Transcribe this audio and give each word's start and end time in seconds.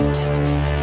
Hola, 0.00 0.77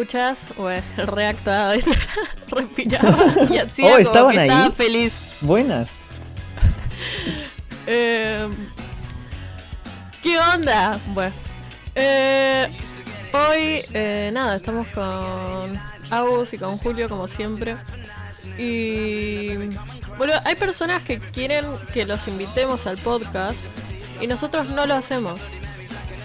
escuchas, 0.00 0.48
bueno, 0.58 0.82
reactuado, 0.98 1.80
respiraba 2.48 3.32
y 3.50 3.56
hacía 3.58 3.86
Oh, 3.86 3.90
como 3.92 3.98
¿estaban 4.00 4.32
que 4.32 4.40
ahí? 4.40 4.48
estaba 4.48 4.70
feliz. 4.72 5.12
Buenas. 5.40 5.88
Eh, 7.88 8.48
¿Qué 10.20 10.36
onda? 10.40 10.98
Bueno, 11.14 11.32
eh, 11.94 12.66
hoy 13.32 13.80
eh, 13.92 14.30
nada, 14.32 14.56
estamos 14.56 14.88
con 14.88 15.80
Agus 16.10 16.52
y 16.52 16.58
con 16.58 16.78
Julio 16.78 17.08
como 17.08 17.28
siempre. 17.28 17.76
Y 18.58 19.54
bueno, 20.18 20.32
hay 20.44 20.56
personas 20.56 21.04
que 21.04 21.20
quieren 21.20 21.64
que 21.94 22.04
los 22.06 22.26
invitemos 22.26 22.88
al 22.88 22.98
podcast 22.98 23.60
y 24.20 24.26
nosotros 24.26 24.68
no 24.68 24.84
lo 24.84 24.94
hacemos. 24.94 25.40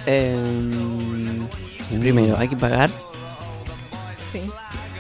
Em, 0.08 1.48
primero, 2.00 2.40
hay 2.40 2.48
que 2.48 2.58
pagar. 2.58 2.90
Sí. 4.32 4.50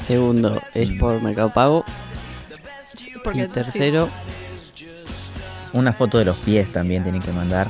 Segundo, 0.01 0.61
es 0.73 0.89
por 0.99 1.21
Mercado 1.21 1.51
Pago. 1.53 1.85
Porque, 3.23 3.41
y 3.43 3.47
tercero, 3.47 4.09
Una 5.73 5.93
foto 5.93 6.17
de 6.17 6.25
los 6.25 6.37
pies 6.39 6.71
también 6.71 7.03
tienen 7.03 7.21
que 7.21 7.31
mandar. 7.31 7.69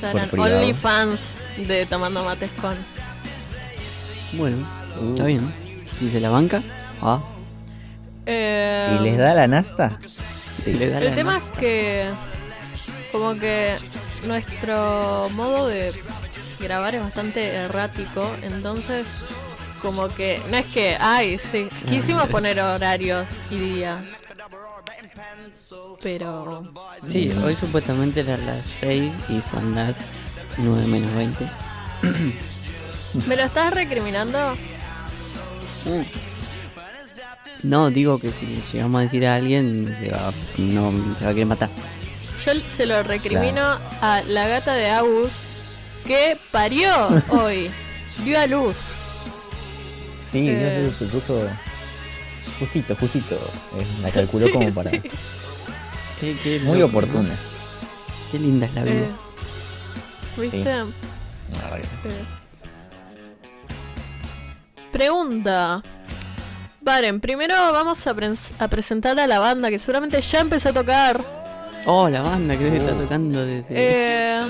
serán. 0.00 0.28
OnlyFans 0.38 1.40
de 1.66 1.84
Tomando 1.86 2.22
Mates 2.24 2.50
con. 2.60 2.76
bueno, 4.34 4.56
Uh. 5.00 5.12
está 5.12 5.24
bien. 5.26 5.52
Si 5.98 6.10
se 6.10 6.20
la 6.20 6.30
banca, 6.30 6.62
ah, 7.02 7.20
Eh, 8.26 8.88
Si 8.98 9.04
les 9.04 9.16
da 9.18 9.34
la 9.34 9.46
nasta, 9.48 9.98
si 10.64 10.72
le 10.74 10.90
da 10.90 10.98
El 10.98 11.04
la 11.06 11.14
tema 11.14 11.36
es 11.36 11.44
nasta. 11.44 11.60
que 11.60 12.04
como 13.10 13.34
que 13.38 13.74
nuestro 14.26 15.28
modo 15.30 15.66
de 15.66 15.92
grabar 16.60 16.94
es 16.94 17.00
bastante 17.02 17.46
errático, 17.54 18.30
entonces 18.42 19.06
como 19.80 20.08
que 20.08 20.40
no 20.50 20.56
es 20.56 20.66
que, 20.66 20.96
ay, 20.98 21.38
sí, 21.38 21.68
quisimos 21.88 22.28
poner 22.28 22.60
horarios 22.60 23.26
y 23.50 23.56
días. 23.56 24.02
Pero 26.02 26.72
Sí, 27.06 27.32
hoy 27.44 27.54
supuestamente 27.54 28.20
eran 28.20 28.46
las 28.46 28.64
6 28.64 29.12
y 29.28 29.42
son 29.42 29.74
las 29.74 29.94
9 30.56 30.86
menos 30.86 31.14
20. 31.14 31.48
¿me 33.26 33.36
lo 33.36 33.42
estás 33.42 33.72
recriminando? 33.72 34.56
No, 37.62 37.90
digo 37.90 38.20
que 38.20 38.30
si 38.30 38.46
le 38.46 38.60
llegamos 38.72 38.98
a 38.98 39.02
decir 39.02 39.26
a 39.26 39.36
alguien, 39.36 39.94
se 39.98 40.10
va, 40.10 40.32
no, 40.58 40.92
se 41.16 41.24
va 41.24 41.30
a 41.30 41.34
querer 41.34 41.46
matar. 41.46 41.70
Yo 42.44 42.52
se 42.68 42.86
lo 42.86 43.02
recrimino 43.02 43.62
a 44.00 44.22
la 44.26 44.46
gata 44.46 44.74
de 44.74 44.88
Agus 44.90 45.32
que 46.06 46.38
parió 46.50 46.90
hoy, 47.30 47.70
dio 48.24 48.38
a 48.38 48.46
luz. 48.46 48.76
Sí, 50.30 50.48
Eh. 50.48 50.82
no 50.84 50.90
sé, 50.90 50.98
se 50.98 51.04
puso 51.06 51.48
justito, 52.58 52.96
justito. 52.96 53.34
Eh, 53.76 53.86
La 54.02 54.10
calculó 54.10 54.46
Sí, 54.48 54.52
como 54.52 54.72
para. 54.72 54.90
sí. 54.90 55.00
Qué, 56.20 56.36
qué 56.42 56.60
Muy 56.60 56.78
loco, 56.78 56.98
oportuna. 56.98 57.28
¿no? 57.30 57.34
Qué 58.32 58.38
linda 58.38 58.66
es 58.66 58.74
la 58.74 58.82
vida. 58.82 58.94
Eh, 58.94 59.10
¿Viste? 60.38 60.62
Que- 60.62 60.70
Eh. 60.70 62.24
Pregunta. 64.92 65.82
Varen, 66.80 67.20
primero 67.20 67.54
vamos 67.72 68.06
a, 68.06 68.14
pres- 68.14 68.52
a 68.58 68.68
presentar 68.68 69.18
a 69.20 69.26
la 69.26 69.38
banda 69.38 69.68
que 69.70 69.78
seguramente 69.78 70.20
ya 70.22 70.40
empezó 70.40 70.70
a 70.70 70.72
tocar. 70.72 71.24
Oh, 71.86 72.08
la 72.08 72.22
banda 72.22 72.56
que 72.56 72.76
está 72.76 72.92
tocando 72.92 73.44
desde. 73.44 73.66
Eh, 73.70 74.42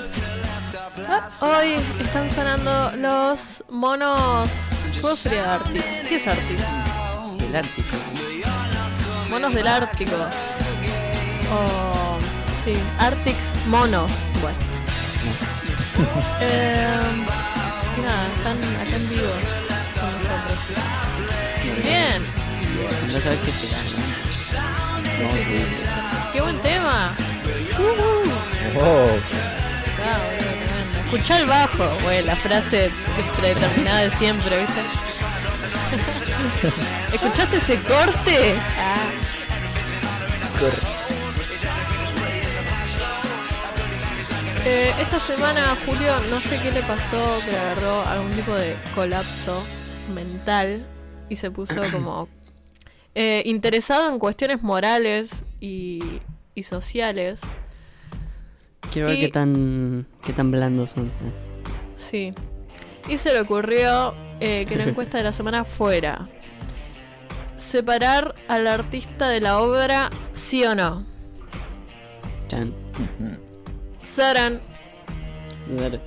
hoy 1.40 1.74
están 2.00 2.30
sonando 2.30 2.92
los 2.96 3.64
monos. 3.68 4.48
¿Cómo 5.00 5.16
sería 5.16 5.54
Arctic? 5.54 5.84
¿Qué 6.08 6.16
es 6.16 6.26
Arctic? 6.26 6.58
el 7.40 7.56
Ártico. 7.56 7.96
Monos 9.30 9.54
del 9.54 9.66
Ártico. 9.66 10.16
O. 11.52 12.18
Sí, 12.64 12.74
Arctics 12.98 13.66
Monos. 13.66 14.10
Bueno. 14.40 14.58
Eh, 16.40 16.86
nada, 18.00 18.26
están 18.36 18.56
acá 18.80 18.94
en 18.94 19.08
vivo 19.08 19.32
con 19.98 20.12
nosotros. 20.22 20.58
Bien. 21.82 22.22
No 23.12 23.20
sabes 23.20 23.40
qué 23.40 23.50
esperar, 23.50 23.84
¿no? 23.84 23.98
Sí, 24.30 25.44
sí, 25.44 25.58
sí. 25.74 25.84
¡Qué 26.32 26.40
buen 26.40 26.56
tema! 26.60 27.10
Oh, 27.80 27.98
Bravo, 28.78 29.08
boludo, 29.08 29.18
tremendo. 29.18 29.57
Escuchá 31.10 31.38
el 31.38 31.46
bajo, 31.46 31.88
güey, 32.02 32.22
la 32.22 32.36
frase 32.36 32.90
predeterminada 33.38 34.00
de 34.00 34.10
siempre, 34.10 34.58
¿viste? 34.58 34.82
¿Escuchaste 37.14 37.56
ese 37.56 37.76
corte? 37.76 38.54
Ah. 38.78 39.08
Eh, 44.66 44.92
esta 45.00 45.18
semana 45.18 45.78
Julio 45.86 46.12
no 46.28 46.42
sé 46.42 46.60
qué 46.60 46.72
le 46.72 46.82
pasó, 46.82 47.40
que 47.48 47.56
agarró 47.56 48.02
algún 48.06 48.30
tipo 48.32 48.52
de 48.52 48.76
colapso 48.94 49.64
mental 50.12 50.84
y 51.30 51.36
se 51.36 51.50
puso 51.50 51.80
como 51.90 52.28
eh, 53.14 53.42
interesado 53.46 54.10
en 54.10 54.18
cuestiones 54.18 54.62
morales 54.62 55.30
y, 55.58 56.20
y 56.54 56.64
sociales. 56.64 57.40
Quiero 58.90 59.08
ver 59.08 59.20
qué 59.20 59.28
tan 59.28 60.06
qué 60.24 60.32
tan 60.32 60.50
blandos 60.50 60.92
son. 60.92 61.10
Sí. 61.96 62.32
Y 63.08 63.18
se 63.18 63.32
le 63.32 63.40
ocurrió 63.40 64.14
eh, 64.40 64.66
que 64.68 64.76
la 64.76 64.84
encuesta 64.88 65.18
de 65.18 65.24
la 65.24 65.32
semana 65.32 65.64
fuera 65.64 66.28
separar 67.58 68.34
al 68.48 68.66
artista 68.66 69.28
de 69.28 69.40
la 69.40 69.60
obra, 69.60 70.10
sí 70.32 70.64
o 70.64 70.74
no. 70.74 71.04
Chan. 72.48 72.72
Saran. 74.02 74.60
Dale. 75.68 76.00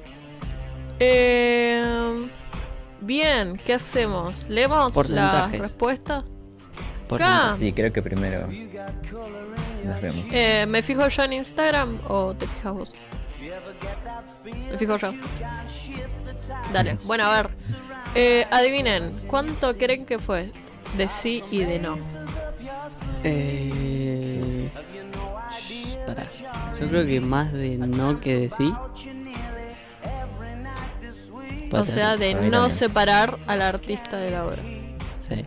Eh, 1.00 2.30
bien, 3.02 3.62
¿qué 3.64 3.74
hacemos? 3.74 4.46
¿Leemos 4.50 4.80
las 4.80 4.92
Porcentajes. 4.92 5.60
respuestas? 5.60 6.24
Por 7.08 7.22
sí, 7.60 7.74
creo 7.74 7.92
que 7.92 8.02
primero 8.02 8.48
las 9.86 10.02
vemos. 10.02 10.26
Eh, 10.32 10.66
¿Me 10.68 10.82
fijo 10.84 11.08
yo 11.08 11.24
en 11.24 11.34
Instagram 11.34 12.00
o 12.08 12.34
te 12.34 12.48
fijas 12.48 12.74
vos? 12.74 12.94
Me 14.72 14.78
fijo 14.78 14.98
yo. 14.98 15.14
Dale, 16.74 16.98
bueno, 17.04 17.26
a 17.26 17.42
ver. 17.42 17.50
Eh, 18.16 18.46
adivinen, 18.52 19.14
¿cuánto 19.28 19.76
creen 19.78 20.06
que 20.06 20.20
fue? 20.20 20.52
De 20.98 21.08
sí 21.08 21.44
y 21.52 21.60
de 21.60 21.80
no. 21.80 21.98
Eh, 23.24 24.70
pará. 26.06 26.28
Yo 26.80 26.90
creo 26.90 27.06
que 27.06 27.22
más 27.22 27.54
de 27.54 27.78
no 27.78 28.20
que 28.20 28.36
de 28.36 28.50
sí. 28.50 28.74
O 31.72 31.84
sea, 31.86 32.18
de 32.18 32.34
no 32.34 32.42
también. 32.42 32.70
separar 32.70 33.40
al 33.48 33.62
artista 33.62 34.18
de 34.18 34.32
la 34.32 34.46
obra. 34.46 34.62
Sí. 35.20 35.46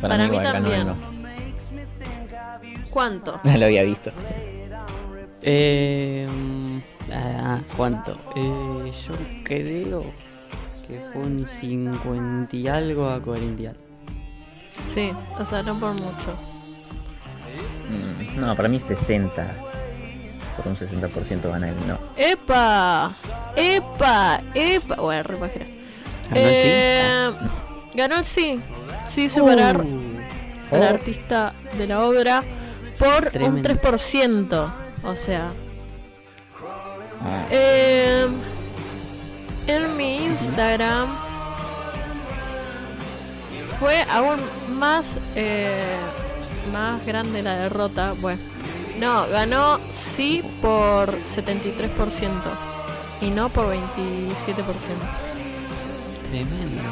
para 0.00 0.28
mí 0.28 0.38
también. 0.38 0.94
¿Cuánto? 2.94 3.40
no. 3.44 3.58
Lo 3.58 3.64
había 3.66 3.82
visto. 3.82 4.10
Eh, 5.42 6.26
mm, 6.30 6.78
ah, 7.12 7.60
¿Cuánto? 7.76 8.12
Eh, 8.36 8.92
yo 9.06 9.14
creo 9.44 10.04
que 10.86 10.98
fue 11.12 11.22
un 11.22 11.46
50 11.46 12.56
y 12.56 12.68
algo 12.68 13.10
a 13.10 13.20
40 13.20 13.62
y 13.62 13.66
algo. 13.66 13.80
Sí, 14.94 15.12
o 15.38 15.44
sea, 15.44 15.62
no 15.62 15.78
por 15.78 15.92
mucho. 15.92 16.34
Mm, 17.90 18.40
No, 18.40 18.56
para 18.56 18.68
mí 18.68 18.80
60. 18.80 19.54
Por 20.56 20.68
un 20.68 20.76
60% 20.76 21.50
gana 21.50 21.68
él, 21.68 21.74
no. 21.88 21.98
¡Epa! 22.16 23.10
¡Epa! 23.56 24.40
¡Epa! 24.54 24.94
Bueno, 24.96 25.22
re 25.24 25.36
pajera. 25.36 25.66
¿Ganó 26.30 26.46
el 26.46 26.54
sí? 26.54 26.62
Eh, 26.68 27.30
Ganó 27.94 28.16
el 28.18 28.24
sí. 28.24 28.60
Sí, 29.08 29.28
separar 29.28 29.80
Uh, 29.80 30.76
al 30.76 30.80
Oh. 30.82 30.84
artista 30.84 31.52
de 31.76 31.86
la 31.86 32.04
obra 32.06 32.42
por 32.98 33.30
Tremendo. 33.30 33.56
un 33.70 33.78
3%. 33.78 34.72
O 35.04 35.16
sea, 35.16 35.52
Ah, 37.26 37.46
eh, 37.50 38.26
en 39.66 39.96
mi 39.96 40.16
Instagram 40.26 41.08
fue 43.80 44.02
aún 44.12 44.40
más 44.78 45.16
eh, 45.34 45.96
más 46.72 47.04
grande 47.06 47.42
la 47.42 47.56
derrota. 47.56 48.14
Bueno, 48.20 48.42
no, 49.00 49.26
ganó 49.28 49.78
sí 49.90 50.42
por 50.60 51.18
73% 51.22 52.30
y 53.22 53.30
no 53.30 53.48
por 53.48 53.68
27%. 53.68 53.84
Tremendo. 56.28 56.82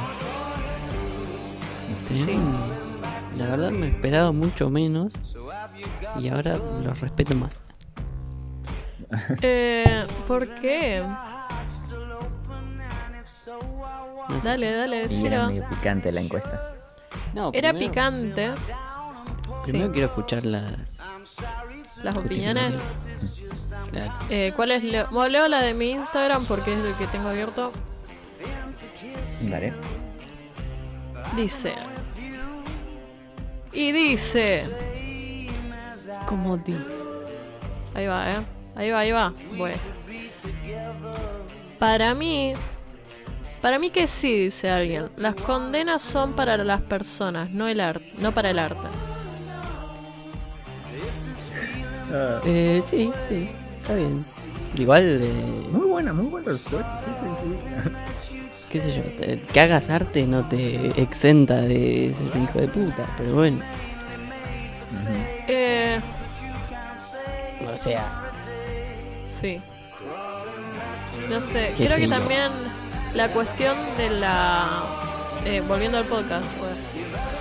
Sí. 2.09 2.15
Tremendo. 2.25 2.59
La 3.37 3.47
verdad 3.47 3.71
me 3.71 3.89
esperaba 3.89 4.33
mucho 4.33 4.71
menos 4.71 5.15
y 6.19 6.29
ahora 6.29 6.57
los 6.57 7.01
respeto 7.01 7.35
más. 7.37 7.63
Eh, 9.43 10.07
¿Por 10.27 10.55
qué? 10.55 11.03
No 14.29 14.41
sé. 14.41 14.49
Dale, 14.49 14.75
dale, 14.75 14.97
y 14.97 15.01
era 15.01 15.09
decilo. 15.09 15.47
medio 15.49 15.69
picante 15.69 16.13
la 16.13 16.21
encuesta. 16.21 16.75
No, 17.35 17.51
Era 17.53 17.71
primero- 17.73 17.93
picante. 17.93 18.51
Primero 19.65 19.87
Sí. 19.87 19.93
quiero 19.93 20.07
escuchar 20.09 20.47
las 20.47 20.99
Las 22.03 22.17
opiniones. 22.17 22.73
Claro. 23.91 24.13
Eh, 24.31 24.53
¿Cuál 24.57 24.71
es? 24.71 24.83
Leo? 24.83 25.07
Bueno, 25.11 25.29
leo 25.29 25.49
la 25.49 25.61
de 25.61 25.75
mi 25.75 25.91
Instagram 25.91 26.47
porque 26.47 26.73
es 26.73 26.79
el 26.83 26.95
que 26.95 27.07
tengo 27.09 27.29
abierto. 27.29 27.73
Vale. 29.43 29.75
Dice. 31.37 31.75
Y 33.73 33.93
dice. 33.93 34.67
¿Cómo 36.27 36.57
dices? 36.57 37.07
Ahí 37.95 38.07
va, 38.07 38.31
eh. 38.33 38.37
Ahí 38.75 38.91
va, 38.91 38.99
ahí 39.01 39.13
va. 39.13 39.33
Bueno. 39.57 39.77
Para 41.79 42.15
mí. 42.15 42.55
Para 43.61 43.79
mí 43.79 43.91
que 43.91 44.07
sí, 44.07 44.45
dice 44.45 44.71
alguien. 44.71 45.09
Las 45.17 45.35
condenas 45.37 46.03
son 46.03 46.33
para 46.33 46.57
las 46.59 46.81
personas, 46.81 47.51
no 47.51 47.69
el 47.69 47.81
arte, 47.81 48.13
no 48.19 48.33
para 48.33 48.51
el 48.51 48.59
arte. 48.59 48.89
Ah, 52.13 52.41
Eh, 52.45 52.83
sí, 52.87 53.11
sí, 53.29 53.49
está 53.77 53.95
bien. 53.95 54.25
Igual, 54.77 55.03
eh, 55.23 55.67
muy 55.71 55.87
buena, 55.87 56.13
muy 56.13 56.27
buena 56.27 56.53
respuesta. 56.53 57.01
Qué 58.71 58.81
sé 58.81 58.95
yo, 58.97 59.03
te- 59.17 59.41
que 59.41 59.61
hagas 59.61 59.91
arte 59.91 60.27
no 60.27 60.49
te 60.49 61.01
exenta 61.01 61.61
de 61.61 62.15
ser 62.17 62.37
un 62.37 62.45
hijo 62.45 62.59
de 62.59 62.69
puta, 62.69 63.07
pero 63.19 63.35
bueno. 63.35 63.59
O 67.73 67.77
sea, 67.77 68.07
sí. 69.27 69.61
No 71.29 71.41
sé, 71.41 71.73
creo 71.77 71.97
que 71.97 72.09
yo. 72.09 72.11
también 72.19 72.51
la 73.15 73.29
cuestión 73.29 73.77
de 73.97 74.11
la... 74.11 74.83
eh, 75.45 75.63
volviendo 75.67 75.99
al 75.99 76.05
podcast, 76.05 76.45
pues, 76.59 76.73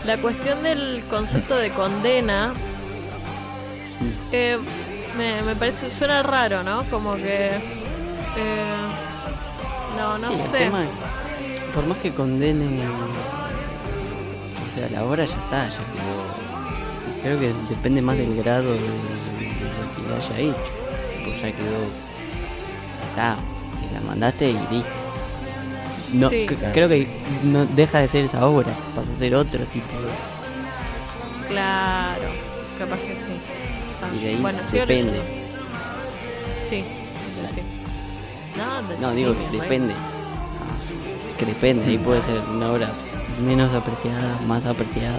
la 0.05 0.17
cuestión 0.17 0.63
del 0.63 1.03
concepto 1.09 1.55
de 1.55 1.71
condena 1.71 2.53
eh, 4.31 4.57
me, 5.17 5.41
me 5.41 5.55
parece, 5.55 5.89
suena 5.91 6.23
raro, 6.23 6.63
¿no? 6.63 6.89
Como 6.89 7.15
que... 7.15 7.47
eh, 7.47 8.81
no, 9.97 10.17
no 10.17 10.29
sí, 10.31 10.37
sé. 10.51 10.57
tema, 10.59 10.83
por 11.73 11.85
más 11.85 11.97
que 11.97 12.13
condenen, 12.13 12.79
o 12.81 14.75
sea, 14.75 14.89
la 14.89 15.03
obra 15.03 15.25
ya 15.25 15.35
está, 15.35 15.67
ya 15.67 15.77
quedó. 15.77 16.41
Creo 17.23 17.39
que 17.39 17.53
depende 17.69 18.01
más 18.01 18.17
del 18.17 18.35
grado 18.35 18.71
de, 18.71 18.79
lo 20.09 20.17
que 20.19 20.33
haya 20.33 20.39
hecho. 20.39 20.71
Tipo, 21.15 21.31
ya 21.41 21.51
quedó, 21.51 21.81
está, 23.09 23.37
te 23.87 23.93
la 23.93 24.01
mandaste 24.01 24.49
y 24.51 24.53
listo. 24.71 24.89
No, 26.13 26.29
Sí. 26.29 26.45
creo 26.73 26.89
que 26.89 27.07
no 27.43 27.65
deja 27.65 27.99
de 27.99 28.07
ser 28.09 28.25
esa 28.25 28.45
obra, 28.45 28.67
pasa 28.95 29.11
a 29.13 29.15
ser 29.15 29.33
otro 29.35 29.63
tipo 29.65 29.93
de. 30.01 31.47
Claro, 31.47 32.23
capaz 32.77 32.97
que 32.97 33.15
sí. 33.15 33.39
Ah, 34.03 34.09
Y 34.15 34.19
de 34.23 34.29
ahí 34.29 34.35
bueno, 34.41 34.59
depende. 34.71 35.21
Sí, 36.69 36.83
sí. 37.53 37.61
No, 38.57 38.87
de- 38.87 38.97
No, 38.99 39.09
sí, 39.11 39.15
digo, 39.17 39.33
bien, 39.33 39.51
depende. 39.61 39.93
Ah, 39.93 41.37
que 41.37 41.45
depende, 41.45 41.85
ahí 41.85 41.97
puede 41.97 42.21
ser 42.21 42.39
una 42.41 42.71
obra 42.71 42.89
menos 43.45 43.73
apreciada, 43.73 44.37
más 44.47 44.65
apreciada. 44.65 45.17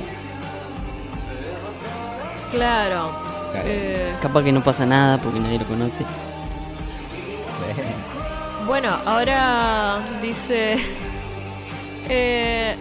Claro. 2.51 3.11
Claro. 3.53 3.69
Eh, 3.69 4.13
Capaz 4.21 4.43
que 4.43 4.53
no 4.53 4.63
pasa 4.63 4.87
nada 4.87 5.21
porque 5.21 5.39
nadie 5.41 5.59
lo 5.59 5.67
conoce. 5.67 6.05
bueno, 8.67 8.91
ahora 9.05 10.01
dice. 10.21 10.77
Eh, 12.09 12.75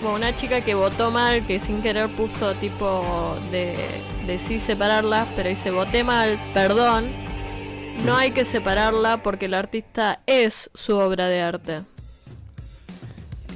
bueno, 0.00 0.16
una 0.16 0.34
chica 0.34 0.62
que 0.62 0.74
votó 0.74 1.10
mal, 1.10 1.46
que 1.46 1.60
sin 1.60 1.82
querer 1.82 2.08
puso 2.16 2.54
tipo 2.54 3.36
de, 3.52 3.76
de 4.26 4.38
sí 4.38 4.58
separarlas, 4.58 5.28
pero 5.36 5.50
dice 5.50 5.70
voté 5.70 6.02
mal, 6.04 6.38
perdón. 6.54 7.10
No 8.06 8.16
hay 8.16 8.30
que 8.30 8.46
separarla 8.46 9.22
porque 9.22 9.44
el 9.44 9.54
artista 9.54 10.20
es 10.26 10.70
su 10.74 10.96
obra 10.96 11.26
de 11.26 11.42
arte. 11.42 11.82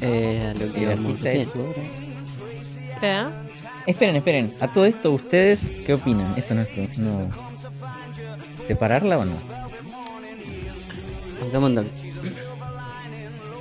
Eh, 0.03 0.53
a 0.55 0.59
lo 0.59 0.71
que 0.71 0.85
el 0.85 0.91
artista 0.93 1.31
es 1.33 1.49
hacer. 1.49 1.53
su 1.53 1.61
obra. 1.61 1.83
¿Eh? 3.01 3.27
Esperen, 3.87 4.17
esperen. 4.17 4.53
A 4.61 4.69
todo 4.69 4.87
esto, 4.87 5.11
¿ustedes 5.13 5.61
qué 5.87 5.95
opinan? 5.95 6.33
Eso 6.37 6.55
no 6.55 6.63
es. 6.63 6.99
No. 6.99 7.29
¿Separarla 8.67 9.19
o 9.19 9.25
no? 9.25 9.37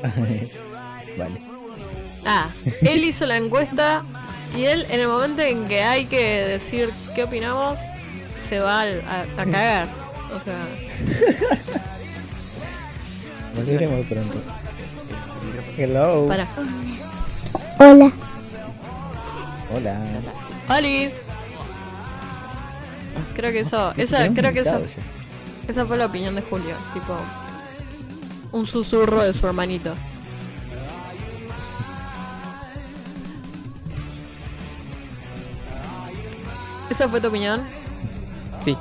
Vale. 1.18 1.42
Ah, 2.26 2.48
él 2.82 3.04
hizo 3.04 3.26
la 3.26 3.38
encuesta 3.38 4.04
y 4.58 4.64
él 4.66 4.86
en 4.90 5.00
el 5.02 5.08
momento 5.08 5.42
en 5.42 5.66
que 5.68 5.84
hay 5.84 6.06
que 6.06 6.46
decir 6.46 6.90
qué 7.16 7.24
opinamos, 7.24 7.78
se 8.48 8.60
va 8.60 8.82
al- 8.82 9.02
a, 9.02 9.22
a 9.42 9.46
cagar. 9.46 9.88
O 10.36 10.40
sea, 10.44 10.58
Nos 13.56 13.66
veremos 13.68 14.06
pronto. 14.08 14.38
Hello. 15.78 16.28
para. 16.28 16.48
Hola. 17.80 18.12
Hola. 19.74 20.00
¡Alice! 20.68 21.16
Creo 23.36 23.52
que 23.52 23.62
eso, 23.62 23.94
esa, 23.98 24.28
creo 24.30 24.54
que 24.54 24.64
ya. 24.64 24.80
esa 25.68 25.86
fue 25.86 25.98
la 25.98 26.06
opinión 26.06 26.36
de 26.36 26.42
Julio, 26.44 26.76
tipo 26.94 27.16
un 28.52 28.68
susurro 28.68 29.24
de 29.24 29.34
su 29.34 29.48
hermanito. 29.48 29.94
¿Esa 36.90 37.10
fue 37.10 37.20
tu 37.20 37.28
opinión? 37.30 37.64
Sí. 38.64 38.78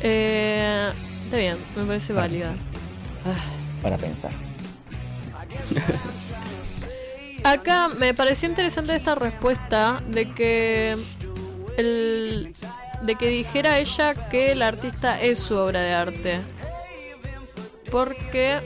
Eh, 0.00 0.90
está 1.24 1.36
bien, 1.36 1.56
me 1.76 1.84
parece 1.84 2.12
válida. 2.12 2.52
Para 3.82 3.96
pensar. 3.96 4.32
Acá 7.44 7.88
me 7.88 8.14
pareció 8.14 8.48
interesante 8.48 8.94
esta 8.94 9.14
respuesta 9.14 10.00
de 10.08 10.30
que 10.32 10.96
el 11.76 12.54
de 13.02 13.16
que 13.16 13.28
dijera 13.28 13.78
ella 13.78 14.14
que 14.30 14.52
el 14.52 14.62
artista 14.62 15.20
es 15.20 15.40
su 15.40 15.56
obra 15.56 15.80
de 15.80 15.92
arte. 15.92 16.40
Porque 17.90 18.60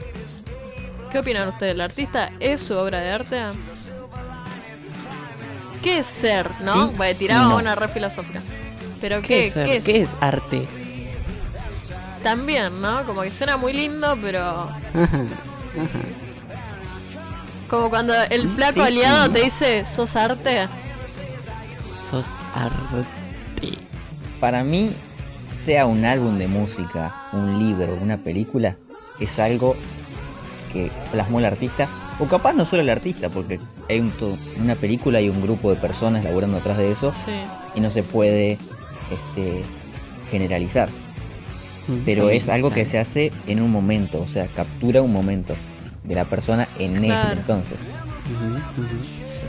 ¿qué 1.11 1.19
opinan 1.19 1.49
ustedes? 1.49 1.73
¿El 1.73 1.81
artista 1.81 2.31
es 2.39 2.61
su 2.61 2.77
obra 2.77 3.01
de 3.01 3.11
arte? 3.11 3.41
¿Qué 5.83 6.01
es 6.01 6.07
ser, 6.07 6.51
no? 6.63 6.89
Sí 6.91 6.95
Bueno, 6.97 7.19
tiraba 7.19 7.49
no. 7.49 7.57
una 7.57 7.75
re 7.75 7.89
filosófica. 7.89 8.43
Pero 9.01 9.21
¿Qué, 9.23 9.29
¿qué, 9.29 9.47
es, 9.47 9.55
¿qué, 9.55 9.77
es? 9.77 9.85
qué 9.85 10.03
es 10.03 10.11
arte? 10.21 10.67
También, 12.23 12.81
¿no? 12.83 13.05
Como 13.05 13.23
que 13.23 13.31
suena 13.31 13.57
muy 13.57 13.73
lindo, 13.73 14.19
pero 14.21 14.69
como 17.69 17.91
cuando 17.91 18.15
el 18.31 18.49
flaco 18.51 18.81
Sí, 18.81 18.87
aliado 18.87 19.27
sí. 19.27 19.33
te 19.33 19.43
dice, 19.43 19.85
"¿Sos 19.87 20.17
arte?" 20.17 20.69
Sos 22.11 22.27
arte. 22.55 23.07
Para 24.41 24.63
mí, 24.65 24.91
sea 25.65 25.87
un 25.87 26.05
álbum 26.05 26.39
de 26.39 26.47
música, 26.47 27.15
un 27.33 27.59
libro, 27.59 27.99
una 28.01 28.19
película, 28.19 28.77
es 29.19 29.39
algo 29.39 29.75
que 30.73 30.91
plasmó 31.11 31.39
el 31.39 31.47
artista, 31.47 31.89
o 32.21 32.27
capaz 32.27 32.53
no 32.53 32.65
solo 32.65 32.83
el 32.83 32.91
artista, 32.91 33.29
porque 33.29 33.59
hay 33.89 34.01
un 34.01 34.13
una 34.61 34.75
película 34.75 35.21
y 35.21 35.29
un 35.29 35.43
grupo 35.43 35.71
de 35.71 35.77
personas 35.81 36.23
laburando 36.25 36.59
atrás 36.59 36.79
de 36.79 36.93
eso 36.93 37.13
Sí. 37.25 37.33
y 37.75 37.81
no 37.81 37.91
se 37.91 38.03
puede 38.03 38.59
este, 39.11 39.63
generalizar. 40.31 40.89
Pero 42.05 42.29
sí, 42.31 42.37
es 42.37 42.49
algo 42.49 42.71
que 42.71 42.85
se 42.85 42.99
hace 42.99 43.33
en 43.47 43.63
un 43.63 43.71
momento, 43.71 44.21
o 44.21 44.27
sea, 44.27 44.47
captura 44.49 45.03
un 45.03 45.13
momento 45.13 45.55
de 46.07 46.15
la 46.15 46.25
persona 46.25 46.69
en 46.79 47.03
Claro. 47.03 47.31
ese 47.33 47.41
entonces. 47.41 47.79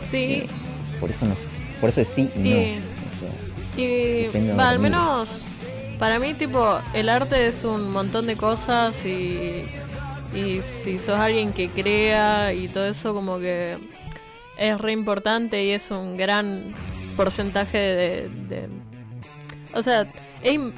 Sí, 0.10 0.44
Por 1.00 1.12
eso 1.12 1.26
no, 1.26 1.36
por 1.80 1.90
eso 1.90 2.02
es 2.02 2.08
sí 2.08 2.30
y 2.36 2.40
no. 2.40 2.46
Y- 2.50 2.80
O 2.82 3.20
sea, 3.20 3.84
y 3.84 4.24
Depende 4.24 4.50
de 4.50 4.56
va, 4.56 4.70
al 4.70 4.80
menos 4.80 5.44
para 6.00 6.18
mí 6.20 6.34
tipo 6.34 6.80
el 6.94 7.10
arte 7.10 7.48
es 7.48 7.64
un 7.64 7.92
montón 7.92 8.26
de 8.28 8.36
cosas 8.36 8.96
y, 9.06 9.64
y 10.36 10.62
si 10.62 10.98
sos 11.00 11.20
alguien 11.20 11.54
que 11.54 11.70
crea 11.70 12.54
y 12.54 12.68
todo 12.68 12.88
eso 12.88 13.14
como 13.14 13.38
que 13.40 13.78
es 14.58 14.78
re 14.80 14.92
importante 14.92 15.64
y 15.64 15.72
es 15.72 15.92
un 15.92 16.18
gran 16.18 16.74
porcentaje 17.16 17.78
de, 17.78 18.30
de- 18.50 18.70
o 19.74 19.82
sea 19.82 20.08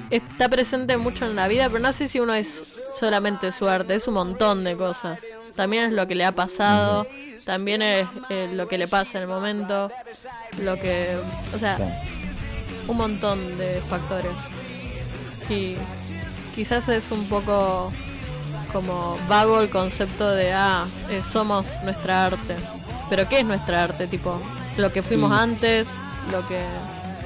está 0.09 0.49
presente 0.49 0.97
mucho 0.97 1.25
en 1.25 1.35
la 1.35 1.47
vida 1.47 1.67
pero 1.69 1.79
no 1.79 1.93
sé 1.93 2.07
si 2.07 2.19
uno 2.19 2.33
es 2.33 2.79
solamente 2.95 3.51
su 3.51 3.67
arte 3.67 3.95
es 3.95 4.07
un 4.07 4.15
montón 4.15 4.63
de 4.63 4.75
cosas 4.75 5.19
también 5.59 5.83
es 5.85 5.91
lo 5.91 6.07
que 6.07 6.15
le 6.15 6.23
ha 6.25 6.31
pasado 6.31 7.05
también 7.45 7.81
es 7.81 8.07
eh, 8.29 8.49
lo 8.53 8.67
que 8.69 8.77
le 8.77 8.87
pasa 8.87 9.17
en 9.17 9.23
el 9.23 9.27
momento 9.29 9.91
lo 10.63 10.75
que 10.75 11.17
o 11.55 11.59
sea 11.59 11.77
un 12.87 12.97
montón 12.97 13.37
de 13.57 13.81
factores. 13.89 14.31
Y 15.49 15.75
quizás 16.55 16.87
es 16.89 17.11
un 17.11 17.23
poco 17.25 17.91
como 18.73 19.17
vago 19.27 19.61
el 19.61 19.69
concepto 19.69 20.31
de, 20.31 20.53
ah, 20.53 20.85
eh, 21.09 21.21
somos 21.23 21.65
nuestra 21.83 22.25
arte. 22.25 22.55
Pero 23.09 23.27
¿qué 23.29 23.39
es 23.41 23.45
nuestra 23.45 23.83
arte? 23.83 24.07
Tipo, 24.07 24.39
lo 24.77 24.91
que 24.91 25.01
fuimos 25.03 25.31
antes, 25.31 25.87
lo 26.31 26.45
que 26.47 26.61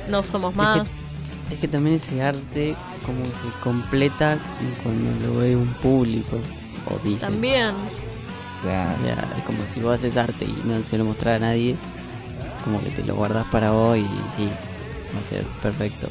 no 0.10 0.22
somos 0.24 0.52
Es 0.52 0.58
más. 0.58 0.82
que- 0.82 1.54
Es 1.54 1.60
que 1.62 1.68
también 1.68 1.96
ese 1.96 2.22
arte 2.22 2.75
como 3.06 3.22
que 3.24 3.30
se 3.30 3.50
completa 3.63 4.38
cuando 4.84 5.28
lo 5.28 5.40
ve 5.40 5.56
un 5.56 5.74
público 5.75 6.38
o 6.90 7.00
dice. 7.08 7.25
También, 7.25 7.72
Claro. 8.63 8.96
O 9.00 9.03
sea, 9.03 9.27
es 9.38 9.43
como 9.43 9.60
si 9.74 9.79
vos 9.82 9.98
haces 9.98 10.17
arte 10.17 10.46
y 10.46 10.62
no 10.65 10.82
se 10.84 10.98
lo 10.98 11.05
mostrás 11.05 11.38
a 11.38 11.46
nadie, 11.46 11.75
como 12.63 12.82
que 12.82 12.89
te 12.91 13.03
lo 13.05 13.15
guardas 13.15 13.46
para 13.51 13.72
vos 13.72 13.98
y 13.98 14.01
sí, 14.36 14.50
va 15.15 15.20
a 15.20 15.29
ser 15.29 15.43
perfecto. 15.62 16.08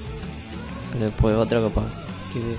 Pero 0.92 1.06
después 1.06 1.34
otro 1.36 1.62
capaz 1.68 1.86
que 2.32 2.38
ve 2.40 2.56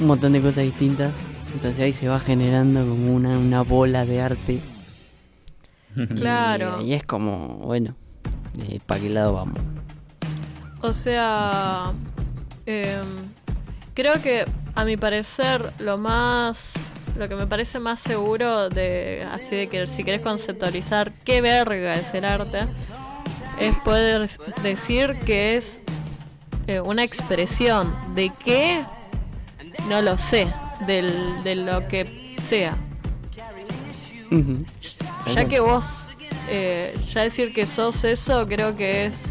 un 0.00 0.06
montón 0.06 0.32
de 0.32 0.40
cosas 0.40 0.64
distintas, 0.64 1.12
entonces 1.52 1.80
ahí 1.82 1.92
se 1.92 2.08
va 2.08 2.20
generando 2.20 2.80
como 2.86 3.12
una, 3.14 3.36
una 3.38 3.62
bola 3.62 4.04
de 4.06 4.20
arte. 4.22 4.60
Y- 5.96 6.06
Claro. 6.14 6.80
Y, 6.80 6.92
es 6.94 7.02
como, 7.02 7.58
bueno, 7.64 7.96
¿para 8.86 9.00
qué 9.00 9.08
lado 9.08 9.32
vamos? 9.34 9.58
o 10.80 10.92
sea, 10.92 11.92
em, 12.66 13.04
creo 13.94 14.22
que 14.22 14.44
a 14.76 14.84
mi 14.84 14.96
parecer 14.96 15.72
lo 15.80 15.98
más, 15.98 16.74
lo 17.18 17.28
que 17.28 17.34
me 17.34 17.46
parece 17.46 17.80
más 17.80 18.00
seguro 18.00 18.68
de, 18.68 19.26
así 19.32 19.56
de 19.56 19.68
que 19.68 19.88
si 19.88 20.04
querés 20.04 20.22
conceptualizar 20.22 21.12
qué 21.24 21.40
verga 21.40 21.96
es 21.96 22.14
el 22.14 22.24
arte, 22.24 22.60
es 23.60 23.76
poder 23.78 24.30
decir 24.62 25.16
que 25.26 25.56
es 25.56 25.80
eh, 26.68 26.80
una 26.80 27.02
expresión 27.02 27.92
de 28.14 28.30
qué, 28.44 28.84
no 29.88 30.00
lo 30.00 30.16
sé, 30.16 30.46
del, 30.86 31.42
de 31.42 31.56
lo 31.56 31.88
que 31.88 32.36
sea. 32.40 32.76
Ya 35.34 35.48
que 35.48 35.58
vos, 35.58 36.04
eh, 36.48 36.96
ya 37.12 37.22
decir 37.22 37.52
que 37.52 37.66
sos 37.66 38.04
eso, 38.04 38.46
creo 38.46 38.76
que 38.76 39.06
es 39.06 39.22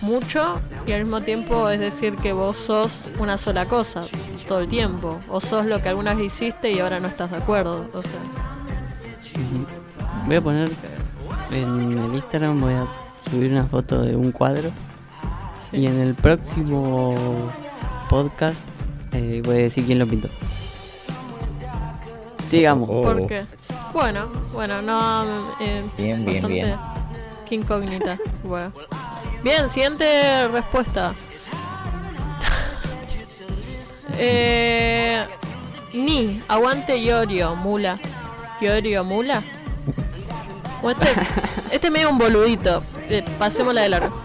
mucho 0.00 0.60
y 0.86 0.92
al 0.92 1.00
mismo 1.00 1.20
tiempo 1.22 1.68
es 1.68 1.80
decir 1.80 2.14
que 2.16 2.32
vos 2.32 2.56
sos 2.56 2.92
una 3.18 3.36
sola 3.36 3.66
cosa 3.66 4.02
todo 4.48 4.60
el 4.60 4.68
tiempo. 4.68 5.20
O 5.28 5.40
sos 5.40 5.66
lo 5.66 5.80
que 5.80 5.88
alguna 5.90 6.14
vez 6.14 6.26
hiciste 6.26 6.72
y 6.72 6.80
ahora 6.80 6.98
no 6.98 7.06
estás 7.08 7.30
de 7.30 7.36
acuerdo. 7.36 7.86
O 7.94 8.02
sea. 8.02 8.10
Voy 10.26 10.36
a 10.36 10.40
poner 10.40 10.70
en 11.52 11.98
el 11.98 12.14
Instagram, 12.14 12.60
voy 12.60 12.74
a 12.74 12.86
subir 13.30 13.52
una 13.52 13.66
foto 13.66 14.02
de 14.02 14.16
un 14.16 14.32
cuadro. 14.32 14.70
sí. 15.70 15.78
Y 15.78 15.86
en 15.86 16.00
el 16.00 16.14
próximo 16.14 17.14
podcast 18.10 18.60
eh, 19.12 19.40
voy 19.44 19.54
a 19.56 19.58
decir 19.58 19.84
quién 19.86 19.98
lo 19.98 20.06
pintó. 20.06 20.28
Sigamos. 22.50 22.88
Oh. 22.90 23.02
¿Por 23.02 23.26
qué? 23.26 23.44
Bueno, 23.92 24.28
bueno, 24.52 24.80
no. 24.82 25.24
eh, 25.60 25.84
Bien, 25.96 26.24
bien, 26.24 26.46
bien. 26.46 26.74
Qué 27.46 27.54
incógnita. 27.56 28.18
Bueno. 28.44 28.72
Bien, 29.42 29.68
siguiente 29.68 30.48
respuesta. 30.48 31.14
Eh, 34.18 35.26
ni, 35.92 36.42
aguante 36.48 37.02
Yorio, 37.02 37.54
mula. 37.56 37.98
Yorio, 38.60 39.04
mula. 39.04 39.42
O 40.82 40.90
este, 40.90 41.06
este 41.70 41.86
es 41.86 41.92
medio 41.92 42.10
un 42.10 42.18
boludito. 42.18 42.82
Eh, 43.08 43.24
pasémosla 43.38 43.82
de 43.82 43.88
largo. 43.88 44.22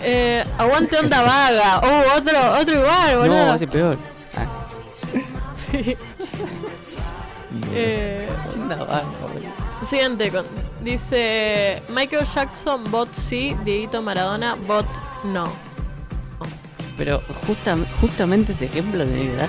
Eh, 0.00 0.44
aguante 0.58 0.96
onda 0.98 1.22
vaga. 1.22 1.80
Oh, 1.80 2.16
otro, 2.18 2.60
otro 2.60 2.74
igual, 2.74 3.18
boludo. 3.18 3.46
No, 3.46 3.54
ese 3.54 3.66
peor. 3.66 3.98
Ah, 4.36 4.46
Sí. 5.72 5.96
Eh, 7.74 8.28
onda 8.54 8.76
baja, 8.76 9.02
boludo. 9.20 9.52
Siguiente, 9.88 10.30
con- 10.30 10.46
dice 10.82 11.82
Michael 11.88 12.26
Jackson, 12.34 12.84
bot 12.90 13.12
sí, 13.14 13.56
Dieguito 13.64 14.00
Maradona, 14.02 14.54
bot 14.54 14.86
no. 15.24 15.44
Pero 17.04 17.20
justa- 17.46 17.76
justamente 18.00 18.52
ese 18.52 18.66
ejemplo 18.66 19.04
tenés 19.04 19.30
que 19.30 19.36
dar. 19.36 19.48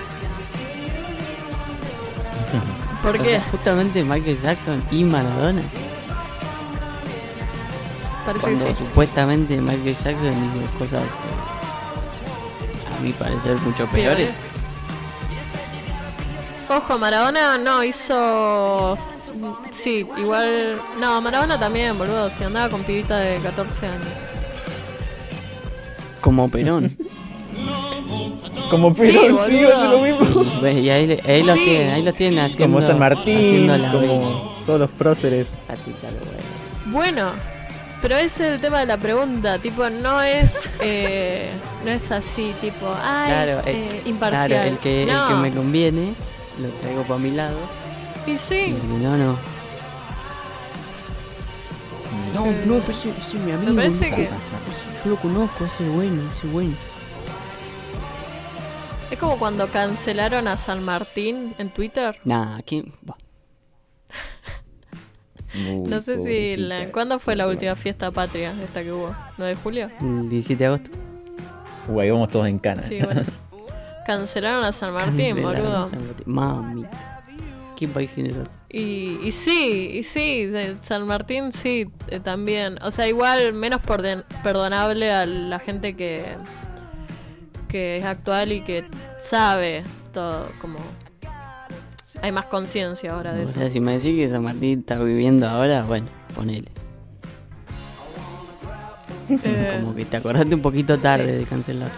¿Por 3.04 3.16
O 3.16 3.22
qué? 3.22 3.30
sea, 3.30 3.44
justamente 3.52 4.04
Michael 4.04 4.42
Jackson 4.42 4.84
y 4.90 5.04
Maradona. 5.04 5.62
Parece 8.26 8.46
que 8.48 8.54
Cuando 8.56 8.68
sí. 8.70 8.76
supuestamente 8.80 9.62
Michael 9.62 9.96
Jackson 10.04 10.32
hizo 10.32 10.80
cosas 10.80 11.04
a 12.98 13.02
mi 13.04 13.12
parecer 13.14 13.56
mucho 13.60 13.86
peores. 13.88 14.30
Ojo, 16.70 16.98
Maradona 16.98 17.60
no 17.60 17.84
hizo. 17.84 18.98
Sí, 19.72 20.08
igual. 20.18 20.82
No, 21.00 21.22
Maradona 21.22 21.60
también, 21.60 21.96
boludo. 22.00 22.32
Si 22.32 22.44
andaba 22.44 22.70
con 22.70 22.84
pibita 22.84 23.18
de 23.20 23.38
14 23.38 23.86
años. 23.86 24.08
Como 26.20 26.50
Perón. 26.50 26.98
Como 28.70 28.96
Sí, 28.96 29.02
Perón, 29.02 29.36
boludo. 29.36 29.46
sí, 29.48 29.64
hacer 29.66 29.90
lo 29.90 30.00
mismo. 30.00 30.44
y, 30.44 30.62
ves, 30.62 30.78
y 30.80 30.90
ahí, 30.90 31.20
ahí 31.28 31.44
los 31.44 31.58
Sí. 31.60 31.66
tienen, 31.66 31.90
ahí 31.94 32.02
los 32.02 32.14
tienen 32.16 32.40
haciendo. 32.40 32.78
Como 32.78 32.88
San 32.88 33.00
Martín, 33.00 33.38
haciendo 33.38 33.78
la 33.78 33.92
como 33.92 34.56
todos 34.66 34.80
los 34.80 34.90
próceres. 34.92 35.48
Bueno, 36.88 37.32
pero 38.02 38.16
ese 38.18 38.48
es 38.48 38.54
el 38.56 38.60
tema 38.62 38.80
de 38.80 38.86
la 38.88 38.98
pregunta. 38.98 39.58
Tipo, 39.60 39.90
no 39.90 40.22
es. 40.22 40.52
eh, 40.82 41.50
no 41.86 41.92
es 41.92 42.12
así, 42.12 42.54
tipo. 42.62 42.88
Ay, 43.04 43.28
Claro, 43.28 43.60
eh, 43.66 43.90
eh, 43.94 44.02
imparcial. 44.06 44.48
claro, 44.48 44.70
el 44.70 44.78
que, 44.78 45.06
no. 45.06 45.28
el 45.30 45.36
que 45.36 45.42
me 45.42 45.52
conviene 45.52 46.14
lo 46.60 46.70
traigo 46.82 47.04
para 47.04 47.20
mi 47.20 47.32
lado. 47.32 47.58
Y 48.26 48.32
Y 48.32 48.38
sí. 48.38 48.56
el 48.56 48.76
que 48.82 48.88
no, 49.04 49.18
no. 49.18 49.38
No, 52.34 52.46
no, 52.66 52.80
pero 52.82 52.98
ese, 52.98 53.10
ese 53.10 53.38
es 53.38 53.44
mi 53.44 53.52
amigo. 53.52 53.76
parece 53.76 54.10
que- 54.10 54.30
Yo 55.04 55.10
lo 55.12 55.16
conozco, 55.18 55.66
ese 55.66 55.86
es 55.86 55.92
bueno, 55.94 56.22
ese 56.36 56.48
es 56.48 56.54
bueno. 56.54 56.76
Es 59.14 59.20
como 59.20 59.38
cuando 59.38 59.68
cancelaron 59.68 60.48
a 60.48 60.58
San 60.58 60.84
Martín 60.84 61.54
en 61.60 61.72
Twitter. 61.72 62.20
Nah, 62.24 62.62
Uy, 65.54 65.82
No 65.88 66.02
sé 66.02 66.18
si. 66.18 66.58
La. 66.58 66.88
¿Cuándo 66.92 67.20
fue 67.20 67.36
la 67.36 67.48
última 67.48 67.76
fiesta 67.76 68.10
patria 68.10 68.52
esta 68.64 68.82
que 68.82 68.92
hubo? 68.92 69.16
¿9 69.38 69.46
de 69.46 69.54
julio? 69.54 69.92
El 70.02 70.30
17 70.30 70.58
de 70.58 70.66
agosto. 70.66 70.90
Uy, 71.90 72.02
ahí 72.02 72.10
vamos 72.10 72.30
todos 72.30 72.48
en 72.48 72.58
cana. 72.58 72.82
Sí, 72.88 73.02
bueno. 73.04 73.22
Cancelaron 74.08 74.64
a 74.64 74.72
San 74.72 74.92
Martín, 74.92 75.36
Cancelaron 75.36 75.62
boludo. 75.64 75.90
San 75.92 76.08
Martín. 76.08 76.26
Mami. 76.26 76.86
Qué 77.78 77.88
país 77.88 78.10
generoso. 78.10 78.52
Y, 78.68 79.20
y 79.24 79.32
sí, 79.32 79.92
y 79.94 80.02
sí, 80.02 80.50
San 80.82 81.06
Martín 81.06 81.52
sí, 81.52 81.88
eh, 82.08 82.20
también. 82.20 82.80
O 82.82 82.90
sea, 82.90 83.08
igual 83.08 83.54
menos 83.54 83.80
perdonable 84.42 85.12
a 85.12 85.28
la 85.28 85.60
gente 85.60 85.96
que, 85.96 86.26
que 87.74 87.98
es 87.98 88.06
actual 88.06 88.52
y 88.52 88.62
que 88.62 88.86
sabe 89.20 89.84
todo, 90.14 90.48
como... 90.62 90.78
Hay 92.22 92.32
más 92.32 92.46
conciencia 92.46 93.12
ahora 93.14 93.34
de 93.34 93.42
O 93.46 93.50
eso. 93.50 93.60
sea, 93.60 93.70
si 93.72 93.80
me 93.80 93.94
decís 93.98 94.16
que 94.16 94.30
San 94.30 94.44
Martín 94.44 94.82
está 94.82 95.00
viviendo 95.00 95.50
ahora, 95.50 95.82
bueno, 95.84 96.06
ponele. 96.36 96.70
Eh, 99.28 99.80
Como 99.82 99.96
que 99.96 100.06
te 100.06 100.18
acordaste 100.18 100.54
un 100.54 100.62
poquito 100.62 101.00
tarde 101.00 101.36
de 101.40 101.46
cancelar. 101.46 101.90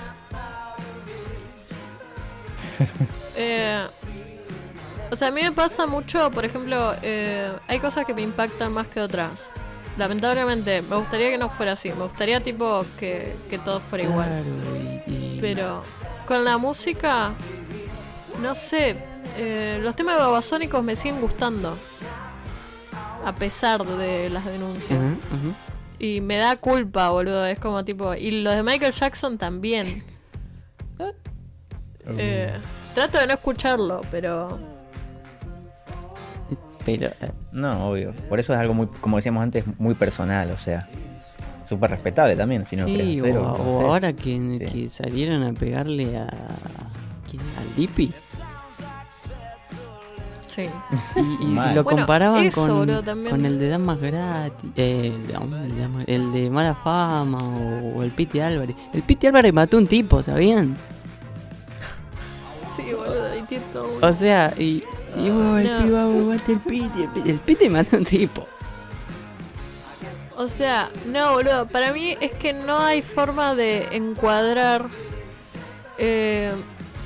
Eh, 3.38 3.86
o 5.12 5.16
sea, 5.18 5.28
a 5.28 5.32
mí 5.32 5.42
me 5.44 5.52
pasa 5.52 5.86
mucho, 5.88 6.32
por 6.32 6.46
ejemplo, 6.46 6.94
eh, 7.04 7.52
hay 7.68 7.80
cosas 7.80 8.06
que 8.06 8.14
me 8.14 8.22
impactan 8.22 8.72
más 8.72 8.88
que 8.88 9.02
otras. 9.02 9.32
Lamentablemente, 9.98 10.82
me 10.82 10.96
gustaría 10.96 11.30
que 11.32 11.38
no 11.38 11.50
fuera 11.50 11.74
así. 11.74 11.90
Me 11.90 12.04
gustaría, 12.04 12.42
tipo, 12.42 12.86
que, 12.98 13.36
que 13.50 13.58
todo 13.60 13.82
fuera 13.82 14.06
igual. 14.06 14.26
Claro, 14.28 14.46
y- 14.82 14.95
Pero 15.46 15.84
con 16.26 16.44
la 16.44 16.58
música, 16.58 17.32
no 18.42 18.56
sé, 18.56 18.96
eh, 19.38 19.80
los 19.80 19.96
temas 19.96 20.18
babasónicos 20.18 20.84
me 20.84 20.96
siguen 20.96 21.22
gustando. 21.22 21.78
A 23.24 23.36
pesar 23.36 23.86
de 23.86 24.30
las 24.32 24.44
denuncias. 24.46 25.00
Y 26.00 26.22
me 26.22 26.38
da 26.38 26.56
culpa, 26.56 27.10
boludo. 27.12 27.46
Es 27.46 27.60
como 27.60 27.86
tipo. 27.86 28.16
Y 28.16 28.42
los 28.42 28.56
de 28.56 28.64
Michael 28.64 28.92
Jackson 28.92 29.38
también. 29.38 30.04
Eh, 32.18 32.54
trato 32.94 33.20
de 33.20 33.28
no 33.28 33.34
escucharlo, 33.34 34.02
pero. 34.12 34.60
Pero, 36.86 37.08
eh, 37.08 37.32
No, 37.52 37.90
obvio. 37.90 38.14
Por 38.30 38.40
eso 38.40 38.54
es 38.54 38.60
algo 38.60 38.74
muy, 38.74 38.88
como 38.88 39.18
decíamos 39.18 39.42
antes, 39.42 39.66
muy 39.80 39.96
personal, 39.96 40.52
o 40.52 40.58
sea, 40.58 40.88
súper 41.68 41.92
respetable 41.92 42.36
también, 42.36 42.66
si 42.66 42.76
no 42.76 42.86
sí, 42.86 43.20
o, 43.22 43.26
o- 43.26 43.54
o 43.86 43.86
ahora 43.92 44.14
que, 44.14 44.60
Sí. 44.60 44.66
que 44.84 44.90
salieron 44.90 45.44
a 45.44 45.54
pegarle 45.54 46.18
a. 46.18 46.28
¿quién? 47.30 47.42
¿Al 47.60 47.76
Dipi? 47.76 48.14
Sí. 50.48 50.70
Y, 51.16 51.20
y 51.46 51.48
lo 51.56 51.56
Bueno, 51.56 51.84
comparaban 51.84 52.46
eso, 52.46 52.66
con, 52.66 52.90
el 53.46 53.60
de 53.60 53.68
Damas 53.68 54.00
Gratis, 54.00 54.70
eh, 54.78 55.12
el, 56.08 56.32
de- 56.32 56.46
el 56.46 56.52
Mala 56.52 56.76
Fama 56.76 57.38
o, 57.40 57.98
o 58.00 58.04
el 58.04 58.12
Piti 58.12 58.40
Álvarez. 58.40 58.76
El 58.94 59.02
Piti 59.02 59.28
Álvarez 59.28 59.54
mató 59.54 59.78
un 59.78 59.88
tipo, 59.88 60.22
¿sabían? 60.24 60.78
Sí, 62.76 62.84
boludo. 62.94 63.32
Ahí 63.32 63.44
tiene 63.50 63.64
todo 63.74 63.88
O 64.02 64.14
sea, 64.14 64.54
y. 64.58 64.84
y 65.18 65.30
oh, 65.30 65.58
el 65.58 65.68
No. 65.70 65.84
piba 65.84 66.06
mata 66.08 66.52
el 66.52 66.60
Piti, 66.60 67.02
el 67.04 67.10
Piti. 67.10 67.30
El 67.32 67.38
Piti 67.40 67.70
mató 67.70 67.98
un 67.98 68.06
tipo. 68.06 68.48
O 70.38 70.50
sea, 70.50 70.90
no, 71.06 71.34
boludo. 71.34 71.66
Para 71.68 71.92
mí 71.94 72.18
es 72.20 72.32
que 72.34 72.52
no 72.54 72.78
hay 72.80 73.02
forma 73.02 73.56
de 73.56 73.88
encuadrar. 73.92 74.88
eh, 75.98 76.52